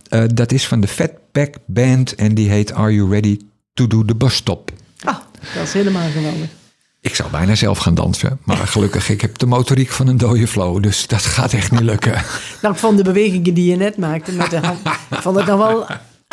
Eh, 0.10 0.24
dat 0.34 0.52
is 0.52 0.68
van 0.68 0.80
de 0.80 0.88
Fatback 0.88 1.56
Band 1.66 2.16
en 2.16 2.36
die 2.36 2.50
heet 2.50 2.74
Are 2.74 2.94
You 2.94 3.10
Ready 3.10 3.38
to 3.74 3.88
Do 3.88 4.06
the 4.06 4.16
Bus 4.16 4.36
Stop? 4.36 4.72
Ah, 5.04 5.16
dat 5.54 5.64
is 5.64 5.74
helemaal 5.74 6.10
geweldig. 6.10 6.50
Ik 7.02 7.16
zou 7.16 7.30
bijna 7.30 7.56
zelf 7.56 7.78
gaan 7.78 7.96
dansen. 7.96 8.40
Maar 8.44 8.58
gelukkig, 8.58 9.10
ik 9.10 9.22
heb 9.22 9.38
de 9.38 9.46
motoriek 9.46 9.90
van 9.90 10.08
een 10.08 10.18
dode 10.18 10.48
flow. 10.48 10.84
Dus 10.84 11.08
dat 11.08 11.22
gaat 11.22 11.54
echt 11.54 11.72
niet 11.72 11.82
lukken. 11.82 12.14
Nou, 12.62 12.74
ik 12.74 12.80
vond 12.80 12.98
de 12.98 13.04
bewegingen 13.04 13.54
die 13.54 13.70
je 13.70 13.76
net 13.76 13.98
maakte 13.98 14.32
met 14.32 14.50
de 14.50 14.60
hand. 14.60 14.80
ik 15.10 15.22
vond 15.22 15.36
het 15.36 15.46
nog 15.46 15.58
wel 15.58 15.86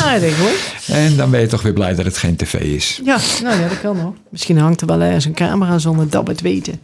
aardig 0.05 0.39
hoor. 0.39 0.97
En 0.97 1.17
dan 1.17 1.31
ben 1.31 1.41
je 1.41 1.47
toch 1.47 1.63
weer 1.63 1.73
blij 1.73 1.95
dat 1.95 2.05
het 2.05 2.19
geen 2.19 2.37
tv 2.37 2.55
is. 2.55 3.01
Ja, 3.05 3.19
nou 3.43 3.61
ja, 3.61 3.69
dat 3.69 3.81
kan 3.81 3.99
hoor. 3.99 4.15
Misschien 4.29 4.59
hangt 4.59 4.81
er 4.81 4.87
wel 4.87 5.01
ergens 5.01 5.25
een 5.25 5.35
camera 5.35 5.79
zonder 5.79 6.11
dat 6.11 6.25
we 6.25 6.31
het 6.31 6.41
weten. 6.41 6.81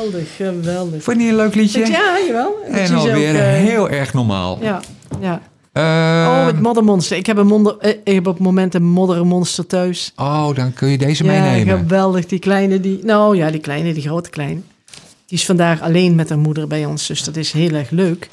Geweldig, 0.00 0.36
geweldig. 0.36 1.02
Vond 1.02 1.16
je 1.16 1.22
niet 1.22 1.30
een 1.32 1.36
leuk 1.36 1.54
liedje? 1.54 1.86
Ja, 1.86 2.18
jawel. 2.26 2.56
En 2.70 2.94
alweer 2.94 3.30
ook, 3.34 3.40
eh, 3.40 3.46
heel 3.48 3.90
erg 3.90 4.12
normaal. 4.14 4.58
Ja, 4.60 4.80
ja. 5.20 5.40
Eh, 5.72 5.82
Oh, 6.28 6.46
het 6.46 6.60
moddermonster. 6.60 7.16
Ik 7.16 7.26
heb, 7.26 7.36
een 7.36 7.74
eh, 7.80 7.90
ik 8.04 8.14
heb 8.14 8.26
op 8.26 8.34
het 8.34 8.42
moment 8.42 8.74
een 8.74 8.84
moddermonster 8.84 9.66
thuis. 9.66 10.12
oh, 10.16 10.54
dan 10.54 10.72
kun 10.72 10.88
je 10.88 10.98
deze 10.98 11.24
Ja, 11.24 11.30
meenemen. 11.42 11.78
geweldig. 11.78 12.26
Die 12.26 12.38
kleine, 12.38 12.80
die... 12.80 13.00
Nou 13.04 13.36
ja, 13.36 13.50
die 13.50 13.60
kleine, 13.60 13.92
die 13.94 14.02
grote 14.02 14.30
kleine. 14.30 14.60
Die 15.26 15.38
is 15.38 15.44
vandaag 15.46 15.80
alleen 15.80 16.14
met 16.14 16.28
haar 16.28 16.38
moeder 16.38 16.66
bij 16.66 16.84
ons, 16.84 17.06
dus 17.06 17.24
dat 17.24 17.36
is 17.36 17.52
heel 17.52 17.70
erg 17.74 17.90
leuk. 17.90 18.28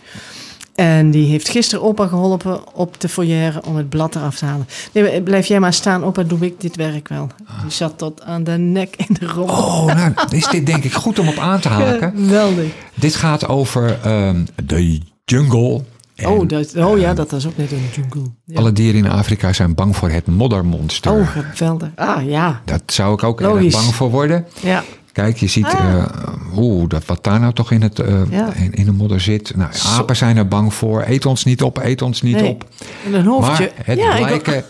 En 0.78 1.12
die 1.12 1.30
heeft 1.30 1.50
gisteren 1.50 1.84
opa 1.84 2.08
geholpen 2.08 2.76
op 2.76 3.02
de 3.02 3.10
foyer 3.10 3.60
om 3.66 3.76
het 3.76 3.90
blad 3.90 4.16
eraf 4.16 4.38
te 4.38 4.46
halen. 4.46 4.68
Nee, 4.92 5.22
blijf 5.22 5.46
jij 5.46 5.60
maar 5.60 5.74
staan, 5.74 6.04
opa, 6.04 6.24
doe 6.24 6.40
ik 6.40 6.62
dit 6.62 6.76
werk 6.76 7.08
wel. 7.08 7.28
Die 7.62 7.72
zat 7.72 7.98
tot 7.98 8.24
aan 8.24 8.44
de 8.44 8.52
nek 8.52 8.96
in 8.96 9.18
de 9.20 9.26
rommel. 9.26 9.56
Oh, 9.56 9.86
nou, 9.86 10.14
is 10.30 10.48
dit 10.48 10.66
denk 10.66 10.84
ik 10.84 10.94
goed 10.94 11.20
om 11.20 11.28
op 11.28 11.38
aan 11.38 11.60
te 11.60 11.68
haken. 11.68 12.14
Geweldig. 12.18 12.72
Dit 12.94 13.16
gaat 13.16 13.48
over 13.48 14.00
ehm, 14.04 14.46
de 14.66 15.00
jungle. 15.26 15.82
En 16.16 16.28
Oh, 16.28 16.48
dat, 16.48 16.76
oh 16.76 17.00
ja, 17.00 17.14
dat 17.14 17.32
was 17.32 17.48
ook 17.48 17.58
net 17.58 17.72
een 17.72 17.90
jungle. 17.96 18.32
Ja. 18.46 18.60
Alle 18.60 18.72
dieren 18.72 19.06
in 19.06 19.12
Afrika 19.12 19.54
zijn 19.54 19.76
bang 19.76 19.96
voor 19.96 20.10
het 20.10 20.26
moddermonster. 20.26 21.12
Oh, 21.12 21.28
geweldig. 21.28 21.90
Ah, 21.96 22.26
ja. 22.26 22.62
Dat 22.66 22.82
zou 22.86 23.14
ik 23.14 23.24
ook 23.24 23.42
erg 23.42 23.72
bang 23.72 23.96
voor 23.96 24.10
worden. 24.10 24.46
Ja. 24.62 24.84
Kijk, 25.18 25.38
je 25.38 25.48
ziet 25.48 25.66
Ah. 25.66 25.74
eh, 25.98 26.58
oeh, 26.58 26.90
dat, 26.90 27.06
wat 27.06 27.24
daar 27.24 27.40
nou 27.40 27.54
toch 27.54 27.72
in, 27.72 27.82
het, 27.82 28.00
eh, 28.00 28.14
Ja. 28.30 28.54
in, 28.54 28.74
in 28.74 28.86
de 28.86 28.92
modder 28.92 29.20
zit. 29.22 29.56
Nou, 29.56 29.70
apen 29.98 30.16
zijn 30.16 30.38
er 30.38 30.48
bang 30.48 30.74
voor. 30.74 31.04
Eet 31.08 31.26
ons 31.26 31.44
niet 31.44 31.62
op, 31.62 31.78
eet 31.84 32.02
ons 32.02 32.22
niet 32.22 32.36
Nee. 32.36 32.50
op. 32.50 32.68
En 33.06 33.14
een 33.14 33.26
hoofdje. 33.26 33.72
Maar 33.76 33.86
het 33.86 34.00
ja, 34.00 34.16
ik- 34.16 34.26
blijken 34.26 34.56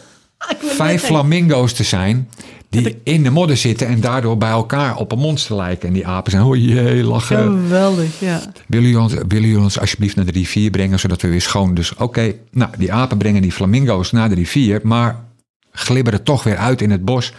ik 0.51 0.57
wil 0.61 0.69
vijf 0.69 1.03
flamingo's 1.03 1.73
te 1.73 1.83
zijn 1.83 2.29
die 2.69 2.99
in 3.03 3.23
de 3.23 3.29
modder 3.29 3.57
zitten 3.57 3.87
en 3.87 3.99
daardoor 3.99 4.37
bij 4.37 4.49
elkaar 4.49 4.95
op 4.97 5.11
een 5.11 5.19
monster 5.19 5.55
lijken. 5.55 5.87
En 5.87 5.93
die 5.93 6.07
apen 6.07 6.31
zijn, 6.31 6.43
oh 6.43 6.55
jee, 6.55 7.03
lachen. 7.03 7.37
Geweldig, 7.37 8.19
ja. 8.19 8.39
Willen 8.67 8.85
jullie, 8.89 8.99
ons, 9.01 9.13
willen 9.13 9.27
jullie 9.47 9.59
ons 9.59 9.79
alsjeblieft 9.79 10.15
naar 10.15 10.25
de 10.25 10.31
rivier 10.31 10.69
brengen, 10.71 10.99
zodat 10.99 11.21
we 11.21 11.27
weer 11.27 11.41
schoon... 11.41 11.73
Dus 11.73 11.95
oké, 11.95 12.33
nou, 12.51 12.71
die 12.77 12.93
apen 12.93 13.17
brengen 13.17 13.41
die 13.41 13.51
flamingo's 13.51 14.11
naar 14.11 14.29
de 14.29 14.35
rivier, 14.35 14.79
maar 14.83 15.23
glibberen 15.71 16.23
toch 16.23 16.43
weer 16.43 16.57
uit 16.57 16.81
in 16.81 16.91
het 16.91 17.05
bos. 17.05 17.33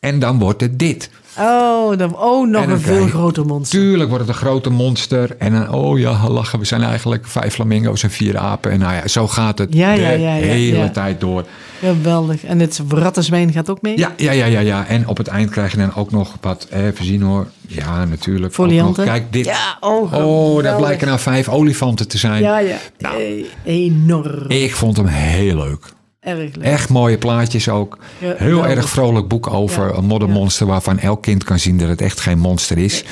En 0.00 0.18
dan 0.18 0.38
wordt 0.38 0.60
het 0.60 0.78
dit. 0.78 1.10
Oh, 1.38 1.98
dan, 1.98 2.16
oh 2.16 2.48
nog 2.48 2.66
een 2.66 2.80
veel 2.80 3.06
groter 3.06 3.46
monster. 3.46 3.80
Tuurlijk 3.80 4.10
wordt 4.10 4.26
het 4.26 4.34
een 4.34 4.40
grote 4.40 4.70
monster. 4.70 5.36
En 5.38 5.52
dan, 5.52 5.72
oh 5.72 5.98
ja, 5.98 6.28
lachen, 6.28 6.58
we 6.58 6.64
zijn 6.64 6.82
eigenlijk 6.82 7.26
vijf 7.26 7.54
flamingo's 7.54 8.02
en 8.02 8.10
vier 8.10 8.38
apen. 8.38 8.70
En 8.70 8.78
nou 8.78 8.94
ja, 8.94 9.08
zo 9.08 9.28
gaat 9.28 9.58
het 9.58 9.74
Ja, 9.74 9.94
de 9.94 10.00
ja, 10.00 10.10
ja, 10.10 10.34
ja, 10.34 10.42
hele 10.42 10.90
tijd 10.90 11.20
door. 11.20 11.44
Geweldig. 11.78 12.44
En 12.44 12.58
het 12.58 12.82
rattenzwijn 12.88 13.52
gaat 13.52 13.70
ook 13.70 13.82
mee? 13.82 13.98
Ja, 13.98 14.12
ja, 14.16 14.32
ja, 14.32 14.44
ja, 14.44 14.60
ja. 14.60 14.86
En 14.86 15.08
op 15.08 15.16
het 15.16 15.26
eind 15.26 15.50
krijg 15.50 15.70
je 15.70 15.78
dan 15.78 15.94
ook 15.94 16.10
nog 16.10 16.34
wat, 16.40 16.66
even 16.70 17.04
zien 17.04 17.22
hoor. 17.22 17.46
Ja, 17.66 18.04
natuurlijk. 18.04 18.54
Folianten? 18.54 19.04
Kijk, 19.04 19.32
dit. 19.32 19.44
Ja, 19.44 19.76
oh, 19.80 20.12
oh, 20.12 20.62
daar 20.62 20.76
blijken 20.76 21.06
nou 21.06 21.18
vijf 21.18 21.48
olifanten 21.48 22.08
te 22.08 22.18
zijn. 22.18 22.42
Ja, 22.42 22.58
ja. 22.58 22.76
Nou. 22.98 23.22
Eh, 23.22 23.44
enorm. 23.64 24.48
Ik 24.50 24.74
vond 24.74 24.96
hem 24.96 25.06
heel 25.06 25.56
leuk. 25.56 25.96
Erg 26.28 26.54
leuk. 26.54 26.64
Echt 26.64 26.88
mooie 26.88 27.18
plaatjes 27.18 27.68
ook. 27.68 27.98
Ja, 28.18 28.34
Heel 28.36 28.66
erg 28.66 28.88
vrolijk 28.88 29.28
boek 29.28 29.52
over 29.52 29.88
Ja, 29.88 29.94
een 29.94 30.04
moddermonster... 30.04 30.66
waarvan 30.66 30.98
elk 30.98 31.22
kind 31.22 31.44
kan 31.44 31.58
zien 31.58 31.78
dat 31.78 31.88
het 31.88 32.00
echt 32.00 32.20
geen 32.20 32.38
monster 32.38 32.78
is. 32.78 33.04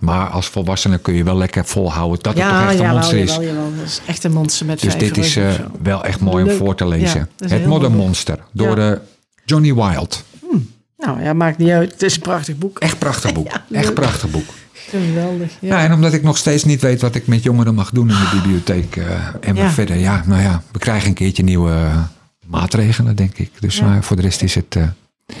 Maar 0.00 0.26
als 0.28 0.46
volwassene 0.46 0.98
kun 0.98 1.14
je 1.14 1.24
wel 1.24 1.36
lekker 1.36 1.64
volhouden 1.64 2.18
dat 2.22 2.34
het 2.34 2.42
toch 2.42 2.52
Ja, 2.52 2.70
echt 2.70 2.80
een 2.80 2.88
monster 2.90 3.18
is. 3.18 3.30
jawel, 3.34 3.48
jawel. 3.48 3.70
Dat 3.78 3.86
is 3.86 4.00
echt 4.06 4.24
een 4.24 4.32
monster 4.32 4.66
met 4.66 4.80
Dus 4.80 4.96
dit 4.98 5.16
is 5.18 5.36
eh, 5.36 5.48
wel 5.82 6.04
echt 6.04 6.20
mooi 6.20 6.44
Leuk. 6.44 6.52
om 6.52 6.58
voor 6.66 6.74
te 6.74 6.86
lezen. 6.88 7.28
Ja, 7.36 7.46
het 7.48 7.66
Moddermonster 7.66 8.38
door 8.52 8.78
Ja. 8.78 8.92
eh, 8.92 8.98
Johnny 9.44 9.74
Wild. 9.74 10.24
Nou 10.98 11.22
ja, 11.22 11.32
maakt 11.32 11.58
niet 11.58 11.70
uit. 11.70 11.92
Het 11.92 12.02
is 12.02 12.14
een 12.14 12.20
prachtig 12.22 12.58
boek. 12.58 12.78
Echt 12.78 12.98
prachtig 12.98 13.32
boek. 13.42 13.46
Ja, 13.68 13.78
echt 13.78 13.94
prachtig 13.94 14.30
boek. 14.30 14.44
Geweldig. 14.72 15.50
Ja. 15.60 15.76
Ja. 15.78 15.84
en 15.84 15.92
omdat 15.92 16.12
ik 16.12 16.22
nog 16.22 16.36
steeds 16.36 16.64
niet 16.64 16.80
weet 16.80 17.00
wat 17.00 17.14
ik 17.14 17.26
met 17.26 17.42
jongeren 17.42 17.74
mag 17.74 17.90
doen 17.90 18.08
in 18.10 18.14
de 18.14 18.30
bibliotheek. 18.34 18.96
eh, 18.96 19.04
en 19.40 19.54
Ja. 19.54 19.62
we 19.62 19.68
verder, 19.70 19.96
ja, 19.96 20.22
nou 20.26 20.42
ja, 20.42 20.62
we 20.72 20.78
krijgen 20.78 21.08
een 21.08 21.14
keertje 21.14 21.42
nieuwe 21.42 21.74
maatregelen, 22.52 23.16
denk 23.16 23.38
ik. 23.38 23.50
Dus 23.60 23.76
Ja. 23.76 23.84
maar 23.86 24.04
voor 24.04 24.16
de 24.16 24.22
rest 24.22 24.42
is 24.42 24.54
het. 24.54 24.76
eh, 24.76 24.84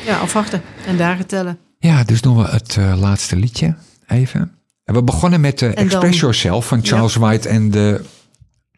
ja, 0.06 0.16
afwachten. 0.18 0.62
En 0.86 0.96
dagen 0.96 1.26
tellen. 1.26 1.58
ja, 1.78 2.04
dus 2.04 2.20
doen 2.20 2.36
we 2.36 2.48
het 2.48 2.76
eh, 2.78 2.94
laatste 2.98 3.36
liedje 3.36 3.74
even. 4.06 4.52
En 4.84 4.94
we 4.94 5.02
begonnen 5.02 5.40
met 5.40 5.62
eh, 5.62 5.74
dan- 5.74 5.84
Express 5.84 6.20
Yourself 6.20 6.66
van 6.66 6.80
Charles 6.84 7.14
White 7.14 7.48
en 7.48 7.70
de 7.70 8.00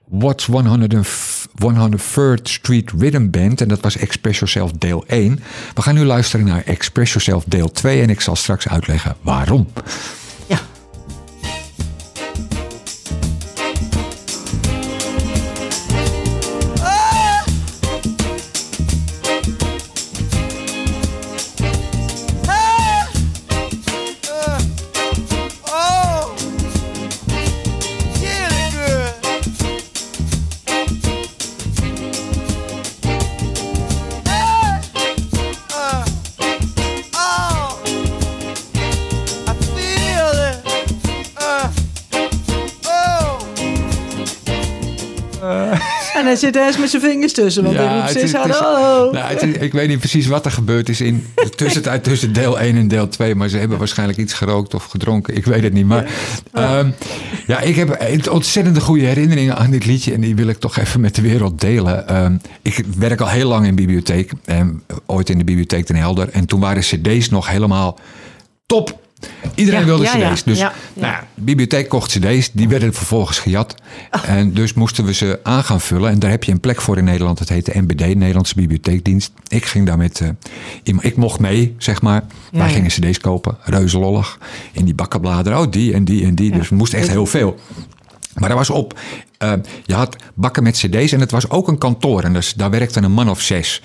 What's 0.09 0.47
100 0.47 0.94
103rd 1.62 2.49
Street 2.49 2.90
Rhythm 2.99 3.31
Band. 3.31 3.61
En 3.61 3.68
dat 3.68 3.81
was 3.81 3.97
Express 3.97 4.38
Yourself 4.38 4.73
deel 4.73 5.05
1. 5.07 5.40
We 5.75 5.83
gaan 5.83 5.94
nu 5.94 6.05
luisteren 6.05 6.47
naar 6.47 6.62
Express 6.64 7.12
Yourself 7.12 7.44
deel 7.47 7.70
2. 7.73 8.03
En 8.03 8.11
ik 8.11 8.20
zal 8.20 8.37
straks 8.37 8.68
uitleggen 8.68 9.16
waarom. 9.20 9.68
Hij 46.40 46.51
zit 46.51 46.57
ergens 46.57 46.79
met 46.79 46.90
zijn 46.90 47.03
vingers 47.03 47.33
tussen. 47.33 47.64
Want 47.64 47.77
hij 47.77 47.97
roept 47.97 48.11
steeds 48.11 48.33
hallo. 48.33 49.11
nou, 49.12 49.35
is- 49.35 49.42
ik 49.59 49.73
weet 49.73 49.88
niet 49.88 49.99
precies 49.99 50.27
wat 50.27 50.44
er 50.44 50.51
gebeurd 50.51 50.88
is 50.88 51.01
in 51.01 51.27
de 51.35 51.49
tussentijd 51.51 52.05
tussen 52.05 52.33
deel 52.33 52.61
1 52.61 52.77
en 52.77 52.88
deel 52.88 53.09
2. 53.09 53.35
Maar 53.35 53.49
ze 53.49 53.57
hebben 53.59 53.79
waarschijnlijk 53.79 54.18
iets 54.18 54.33
gerookt 54.33 54.75
of 54.75 54.85
gedronken. 54.85 55.37
Ik 55.37 55.44
weet 55.44 55.62
het 55.62 55.73
niet. 55.73 55.87
Maar 55.87 56.07
ja, 56.55 56.85
ja 57.47 57.61
ik 57.61 57.77
heb 57.77 57.97
een 57.99 58.31
ontzettende 58.31 58.81
goede 58.81 59.05
herinneringen 59.05 59.57
aan 59.57 59.70
dit 59.70 59.87
liedje. 59.87 60.12
En 60.12 60.20
die 60.20 60.35
wil 60.35 60.49
ik 60.49 60.59
toch 60.59 60.77
even 60.77 61.01
met 61.01 61.14
de 61.14 61.23
wereld 61.23 61.61
delen. 61.61 62.09
Ehm, 62.09 62.37
ik 62.62 62.85
werk 62.99 63.20
al 63.20 63.29
heel 63.29 63.49
lang 63.49 63.66
in 63.66 63.75
bibliotheek. 63.75 64.31
En 64.44 64.83
ooit 65.07 65.31
in 65.31 65.38
de 65.38 65.44
bibliotheek 65.44 65.87
ten 65.87 65.97
Helder. 65.97 66.29
En 66.29 66.47
toen 66.47 66.61
waren 66.61 66.83
cd's 66.83 67.29
nog 67.29 67.49
helemaal 67.49 67.99
top. 68.66 69.03
Iedereen 69.55 69.81
Ja, 69.81 69.87
wilde 69.87 70.05
ja, 70.05 70.31
cd's. 70.33 70.43
Dus 70.43 70.59
ja. 70.59 70.73
Nou, 70.93 71.15
de 71.35 71.43
bibliotheek 71.43 71.89
kocht 71.89 72.11
cd's. 72.19 72.51
Die 72.53 72.69
werden 72.69 72.95
vervolgens 72.95 73.39
gejat. 73.39 73.75
En 74.27 74.53
dus 74.55 74.73
moesten 74.75 75.05
we 75.05 75.15
ze 75.15 75.41
aan 75.43 75.65
gaan 75.65 75.81
vullen. 75.81 76.11
En 76.11 76.19
daar 76.19 76.31
heb 76.31 76.45
je 76.45 76.53
een 76.53 76.61
plek 76.61 76.81
voor 76.81 76.99
in 76.99 77.05
Nederland. 77.05 77.39
Dat 77.39 77.49
heet 77.49 77.65
de 77.67 77.81
NBD, 77.81 78.15
Nederlandse 78.15 78.55
Bibliotheekdienst. 78.55 79.33
Ik 79.49 79.65
ging 79.65 79.87
daar 79.87 79.97
met... 79.97 80.21
eh, 80.21 80.95
ik 81.01 81.17
mocht 81.17 81.41
mee, 81.41 81.75
zeg 81.79 82.03
maar. 82.03 82.23
Wij 82.53 82.71
gingen 82.71 82.91
cd's 82.91 83.19
kopen. 83.19 83.57
Reuzelollig. 83.63 84.39
In 84.73 84.85
die 84.85 84.95
bakkenbladeren. 84.95 85.59
Oh, 85.59 85.71
die 85.71 85.93
en 85.95 86.05
die 86.05 86.25
en 86.25 86.35
die. 86.35 86.51
Dus 86.53 86.69
we 86.69 86.75
moesten 86.75 86.99
echt 86.99 87.09
heel 87.09 87.27
veel. 87.27 87.57
Maar 88.35 88.51
er 88.51 88.57
was 88.57 88.71
op. 88.71 88.99
eh, 89.39 89.53
je 89.85 89.95
had 89.95 90.17
bakken 90.35 90.63
met 90.63 90.77
cd's 90.77 91.13
en 91.13 91.21
het 91.21 91.31
was 91.31 91.51
ook 91.51 91.69
een 91.69 91.79
kantoor. 91.79 92.23
En 92.23 92.33
dus 92.33 92.53
daar 92.55 92.71
werkte 92.71 93.03
een 93.03 93.13
man 93.13 93.31
of 93.31 93.41
zes. 93.41 93.83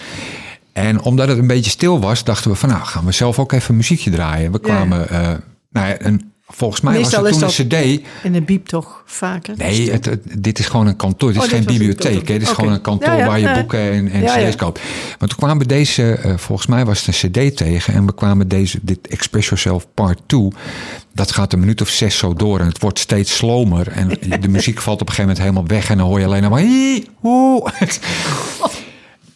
En 0.79 1.01
omdat 1.01 1.27
het 1.27 1.37
een 1.37 1.47
beetje 1.47 1.71
stil 1.71 1.99
was, 1.99 2.23
dachten 2.23 2.51
we 2.51 2.57
van 2.57 2.69
nou 2.69 2.83
gaan 2.83 3.05
we 3.05 3.11
zelf 3.11 3.39
ook 3.39 3.51
even 3.51 3.75
muziekje 3.75 4.11
draaien. 4.11 4.51
We 4.51 4.59
Ja. 4.61 4.67
kwamen, 4.73 5.09
eh, 5.09 5.19
nou 5.71 5.87
ja, 5.87 5.95
een, 5.99 6.31
volgens 6.47 6.81
mij 6.81 6.93
Meestal 6.93 7.21
was 7.21 7.29
het 7.29 7.39
toen 7.39 7.67
dat 7.69 7.79
een 7.79 7.97
cd. 7.97 8.05
En 8.23 8.31
de 8.31 8.41
biep 8.41 8.67
toch 8.67 9.03
vaker? 9.05 9.53
Nee, 9.57 9.91
het, 9.91 10.05
het- 10.05 10.23
dit 10.43 10.59
is 10.59 10.65
gewoon 10.67 10.87
een 10.87 10.95
kantoor. 10.95 11.33
Dit 11.33 11.41
is 11.41 11.47
Oh, 11.47 11.53
geen 11.53 11.59
dit 11.65 11.77
bibliotheek. 11.77 12.27
Dit 12.27 12.41
is 12.41 12.49
gewoon 12.49 12.71
een 12.73 12.81
kantoor 12.81 13.13
Ja, 13.13 13.17
ja, 13.19 13.25
waar 13.25 13.39
je 13.39 13.51
boeken 13.53 13.79
en, 13.91 14.11
en 14.11 14.23
cd's 14.25 14.55
koopt. 14.55 14.79
Maar 15.19 15.27
toen 15.29 15.37
kwamen 15.37 15.57
we 15.57 15.65
deze, 15.65 16.11
eh, 16.13 16.37
volgens 16.37 16.67
mij 16.67 16.85
was 16.85 17.05
het 17.05 17.23
een 17.23 17.31
cd 17.31 17.57
tegen. 17.57 17.93
En 17.93 18.05
we 18.05 18.13
kwamen 18.13 18.47
deze, 18.47 18.79
dit 18.81 19.07
Express 19.07 19.47
Yourself 19.47 19.87
Part 19.93 20.19
2. 20.25 20.47
Dat 21.13 21.31
gaat 21.31 21.53
een 21.53 21.59
minuut 21.59 21.81
of 21.81 21.89
zes 21.89 22.17
zo 22.17 22.33
door. 22.33 22.59
En 22.59 22.65
het 22.67 22.79
wordt 22.81 22.99
steeds 22.99 23.35
slomer. 23.35 23.87
En 23.87 24.07
de 24.41 24.47
muziek 24.47 24.81
valt 24.81 25.01
op 25.01 25.07
een 25.09 25.13
gegeven 25.13 25.35
moment 25.35 25.39
helemaal 25.55 25.77
weg. 25.79 25.89
En 25.89 25.97
dan 25.97 26.07
hoor 26.07 26.19
je 26.19 26.25
alleen 26.25 26.49
maar... 26.49 26.59
"Hie, 26.61 27.07
hoe." 27.15 27.71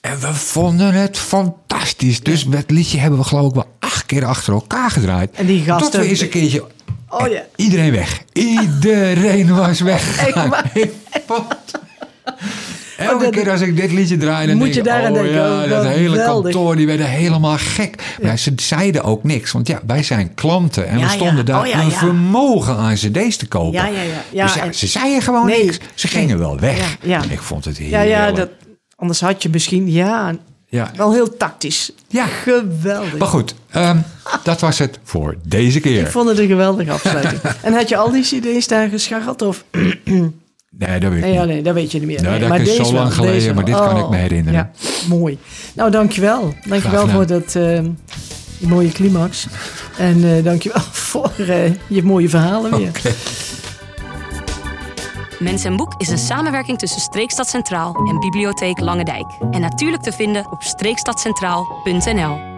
En 0.03 0.19
we 0.19 0.33
vonden 0.33 0.93
het 0.93 1.17
fantastisch. 1.17 2.19
Dus 2.23 2.45
het 2.49 2.71
liedje 2.71 2.97
hebben 2.99 3.19
we 3.19 3.25
geloof 3.25 3.47
ik 3.47 3.53
wel 3.53 3.67
acht 3.79 4.05
keer 4.05 4.25
achter 4.25 4.53
elkaar 4.53 4.91
gedraaid. 4.91 5.29
En 5.33 5.45
die 5.45 5.63
gasten- 5.63 5.91
Tot 5.91 6.01
we 6.01 6.07
eens 6.07 6.19
een 6.21 6.29
keertje... 6.29 6.63
Oh 7.09 7.27
ja. 7.27 7.41
Iedereen 7.55 7.91
weg. 7.91 8.21
Iedereen 8.33 9.55
was 9.55 9.79
weg. 9.79 10.17
Elke 12.97 13.13
Oh, 13.15 13.21
dat- 13.21 13.29
keer 13.29 13.51
als 13.51 13.61
ik 13.61 13.75
dit 13.77 13.91
liedje 13.91 14.17
draai, 14.17 14.47
dan 14.47 14.55
Moet 14.57 14.63
denk 14.63 14.73
je 14.73 14.79
ik, 14.79 14.85
daar 14.85 15.05
aan 15.05 15.11
oh 15.11 15.13
denken, 15.17 15.33
ja, 15.33 15.63
oh, 15.63 15.69
dat 15.69 15.85
hele 15.85 16.23
kantoor, 16.25 16.75
die 16.75 16.85
werden 16.87 17.09
helemaal 17.09 17.57
gek. 17.57 18.17
Maar 18.21 18.37
ze 18.37 18.53
zeiden 18.55 19.03
ook 19.03 19.23
niks, 19.23 19.51
want 19.51 19.67
ja, 19.67 19.79
wij 19.87 20.03
zijn 20.03 20.33
klanten 20.33 20.87
en 20.87 20.97
Ja, 20.99 21.05
we 21.05 21.11
stonden 21.11 21.37
ja. 21.37 21.43
daar 21.43 21.59
Oh, 21.61 21.67
ja, 21.67 21.79
een 21.79 21.89
ja. 21.89 21.97
vermogen 21.97 22.75
aan 22.77 22.93
cd's 22.93 23.37
te 23.37 23.45
kopen. 23.47 23.71
Ja, 23.79 23.85
ja, 23.87 24.01
ja. 24.01 24.21
Ja, 24.31 24.45
dus 24.45 24.53
ja, 24.55 24.61
en- 24.63 24.73
ze 24.73 24.87
zeiden 24.87 25.21
gewoon 25.21 25.45
Nee. 25.45 25.63
niks. 25.65 25.79
Ze 25.93 26.07
gingen 26.07 26.37
wel 26.39 26.59
weg. 26.59 26.77
Ja, 26.77 26.85
ja. 27.01 27.21
Ik 27.29 27.41
vond 27.41 27.65
het 27.65 27.77
Ja, 27.77 27.83
heerlijk. 27.83 28.09
ja, 28.09 28.31
dat, 28.31 28.49
anders 29.03 29.21
had 29.21 29.43
je 29.43 29.49
misschien... 29.49 29.91
Ja, 29.91 30.35
Ja. 30.69 30.91
wel 30.95 31.11
heel 31.13 31.37
tactisch. 31.37 31.91
Ja. 32.07 32.25
Geweldig. 32.25 33.17
Maar 33.17 33.27
goed, 33.27 33.55
ehm, 33.69 33.97
dat 34.43 34.59
was 34.61 34.79
het 34.79 34.99
voor 35.03 35.35
deze 35.47 35.79
keer. 35.79 35.99
Ik 36.01 36.07
vond 36.07 36.29
het 36.29 36.37
een 36.37 36.47
geweldige 36.47 36.91
afsluiting. 36.91 37.41
en 37.61 37.73
had 37.73 37.89
je 37.89 37.97
al 37.97 38.11
die 38.11 38.21
cd's 38.23 38.67
daar 38.67 38.89
gescharreld? 38.89 39.41
Of... 39.41 39.63
Nee, 40.77 40.99
dat 40.99 41.09
weet 41.09 41.19
ik 41.19 41.25
Nee, 41.25 41.33
ja, 41.33 41.39
niet. 41.43 41.53
nee, 41.53 41.61
dat 41.61 41.73
weet 41.73 41.91
je 41.91 41.97
niet 41.99 42.07
meer. 42.07 42.17
Nou, 42.21 42.29
Nee, 42.31 42.39
dat 42.39 42.49
maar 42.49 42.59
is 42.61 42.67
deze 42.67 42.85
zo 42.85 42.91
wel, 42.91 43.01
lang 43.01 43.13
geleden, 43.13 43.33
deze 43.35 43.53
maar 43.53 43.63
wel. 43.65 43.65
dit 43.65 43.87
kan 43.93 43.97
ik 44.03 44.09
me 44.09 44.15
herinneren. 44.15 44.53
Ja, 44.59 44.71
mooi. 45.07 45.37
Nou, 45.75 45.91
dankjewel. 45.91 46.53
Dankjewel 46.67 47.07
voor 47.07 47.27
dat, 47.27 47.55
eh, 47.55 47.79
die 48.59 48.67
mooie 48.67 48.91
climax. 48.91 49.47
En 49.97 50.23
eh 50.37 50.43
dankjewel 50.43 50.81
voor 51.11 51.31
eh, 51.37 51.71
je 51.87 52.03
mooie 52.03 52.29
verhalen 52.29 52.77
weer. 52.77 52.91
Mens 55.43 55.63
en 55.63 55.77
Boek 55.77 55.93
is 55.97 56.09
een 56.09 56.17
samenwerking 56.17 56.79
tussen 56.79 57.01
Streekstad 57.01 57.47
Centraal 57.47 57.95
en 57.95 58.19
Bibliotheek 58.19 58.79
Lange 58.79 59.03
Dijk. 59.03 59.37
En 59.51 59.61
natuurlijk 59.61 60.03
te 60.03 60.11
vinden 60.11 60.51
op 60.51 60.63
streekstadcentraal.nl. 60.63 62.52